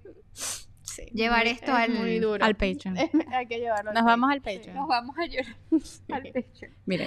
[0.83, 2.45] Sí, Llevar esto es al- muy duro.
[2.45, 2.97] Al Patreon.
[3.33, 4.07] Hay que llevarlo al Nos Patreon.
[4.07, 4.57] vamos al Sí.
[4.59, 4.77] Patreon.
[4.77, 5.57] nos vamos a llorar
[6.13, 6.67] al pecho.
[6.87, 7.07] Mire,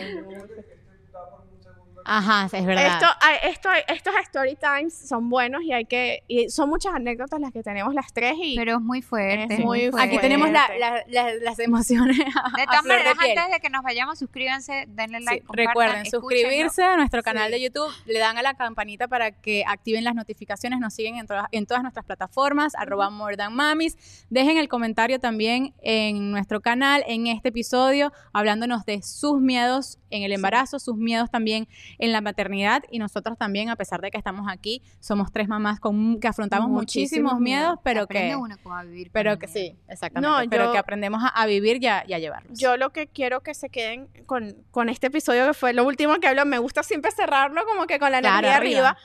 [2.07, 2.93] Ajá, es verdad.
[2.93, 6.93] Esto, hay- esto, hay- estos story times son buenos y hay que, y son muchas
[6.95, 9.53] anécdotas las que tenemos las tres y Pero es muy fuerte.
[9.55, 10.01] Es muy fuerte.
[10.01, 12.17] Aquí tenemos la- la- la- las emociones.
[12.19, 13.37] a- De todas maneras, piel.
[13.37, 16.21] antes de que nos vayamos, suscríbanse, denle like, Sí, recuerden escúchenlo.
[16.39, 17.51] suscribirse a nuestro canal Sí.
[17.53, 21.27] de YouTube, le dan a la campanita para que activen las notificaciones, nos siguen en,
[21.27, 23.97] todas- en todas nuestras plataformas, arroba more than mamis.
[24.29, 30.23] Dejen el comentario también en nuestro canal, en este episodio, hablándonos de sus miedos en
[30.23, 31.67] el embarazo, sus miedos también
[31.99, 35.79] en la maternidad y nosotros también, a pesar de que estamos aquí, somos tres mamás
[35.79, 37.79] con, que afrontamos muchísimos, Muchísimos miedos, miedos.
[37.83, 38.35] pero que...
[38.35, 40.43] uno a vivir Pero que sí, exactamente.
[40.43, 42.57] No, pero yo- que aprendemos a, a vivir y a, y a llevarlos.
[42.59, 46.15] Yo lo que quiero que se queden con, con este episodio, que fue lo último
[46.19, 48.89] que hablo, me gusta siempre cerrarlo como que con la Claro, energía arriba.
[48.89, 48.97] arriba,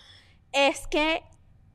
[0.53, 1.23] es que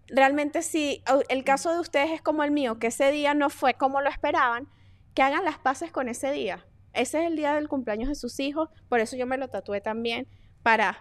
[0.09, 3.74] realmente si el caso de ustedes es como el mío, que ese día no fue
[3.74, 4.68] como lo esperaban,
[5.13, 6.65] que hagan las paces con ese día.
[6.93, 9.82] Ese es el día del cumpleaños de sus hijos, por eso yo me lo tatué
[9.82, 10.28] también,
[10.68, 10.97] para...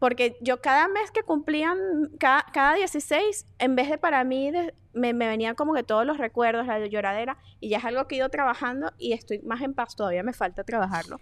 [0.00, 1.78] Porque yo cada mes que cumplían,
[2.18, 6.04] cada, cada 16, en vez de para mí, de- me, me venían como que todos
[6.06, 9.60] los recuerdos, la lloradera, y ya es algo que he ido trabajando y estoy más
[9.62, 11.20] en paz, todavía me falta trabajarlo.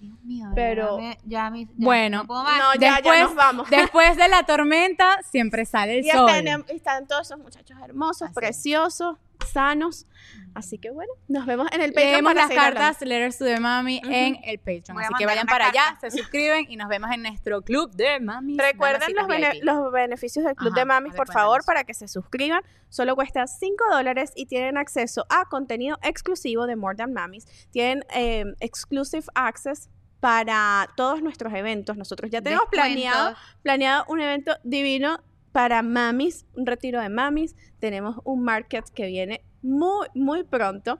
[0.00, 2.42] Dios mío, Pero- ya me, ya Bueno, no.
[2.44, 3.68] No, ya, Después- ya nos vamos.
[3.70, 6.30] Después de la tormenta siempre sale el y sol.
[6.30, 9.16] están, y están todos esos muchachos hermosos, Así preciosos,
[9.52, 10.06] sanos.
[10.54, 12.80] Así que bueno, nos vemos en el Patreon Leemos las seguir hablando.
[12.80, 14.10] cartas Letters to the Mami Ujú.
[14.12, 14.98] en el Patreon.
[15.00, 16.10] Así que vayan para allá, carta.
[16.10, 18.56] se suscriben y nos vemos en nuestro club de Mami.
[18.56, 22.08] Recuerden los, bene- los beneficios del Club Ajá, de Mamis, por favor, para que se
[22.08, 22.62] suscriban.
[22.88, 27.46] Solo cuesta 5 dólares y tienen acceso a contenido exclusivo de More Than Mamis.
[27.70, 29.88] Tienen eh, exclusive access
[30.20, 31.96] para todos nuestros eventos.
[31.96, 35.20] Nosotros ya tenemos planeado, planeado un evento divino
[35.52, 37.54] para mamis, un retiro de mamis.
[37.78, 40.98] Tenemos un market que viene muy, muy pronto.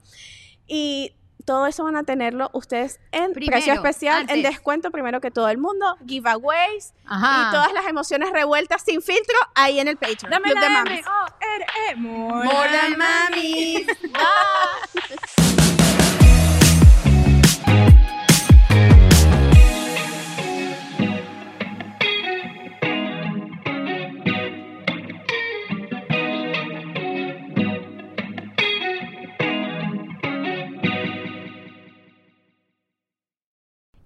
[0.67, 1.15] Y
[1.49, 4.43] todo eso van a tenerlo ustedes en Primero, precio especial, en antes.
[4.43, 7.49] descuento primero que todo el mundo, giveaways Ajá.
[7.49, 10.31] y todas las emociones revueltas sin filtro ahí en el Patreon.
[10.31, 11.01] Dame Club de la Mamis.
[11.01, 11.97] M-O-R-E.
[11.97, 13.87] More More than mamis.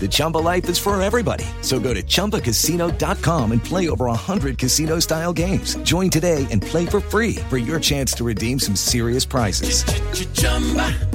[0.00, 1.44] The Chumba life is for everybody.
[1.60, 5.76] So go to ChumbaCasino.com and play over 100 casino style games.
[5.84, 9.84] Join today and play for free for your chance to redeem some serious prizes.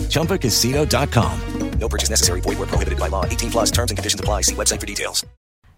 [0.08, 1.42] ChumbaCasino.com.
[1.80, 2.42] No purchase necessary.
[2.42, 3.26] Void where prohibited by law.
[3.26, 4.42] 18 plus terms and conditions apply.
[4.42, 5.26] See website for details.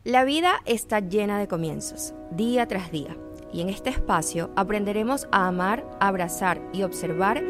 [0.05, 3.17] La vida está llena de comienzos, día tras día,
[3.51, 7.43] y en este espacio aprenderemos a amar, abrazar y observar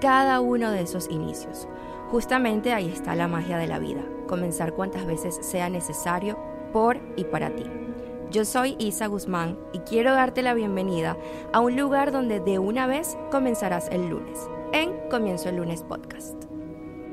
[0.00, 1.66] cada uno de esos inicios.
[2.10, 6.38] Justamente ahí está la magia de la vida, comenzar cuantas veces sea necesario
[6.72, 7.64] por y para ti.
[8.30, 11.16] Yo soy Isa Guzmán y quiero darte la bienvenida
[11.52, 16.44] a un lugar donde de una vez comenzarás el lunes, en Comienzo el lunes podcast.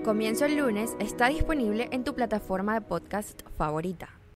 [0.03, 4.22] Comienzo el lunes está disponible en tu plataforma de podcast favorita.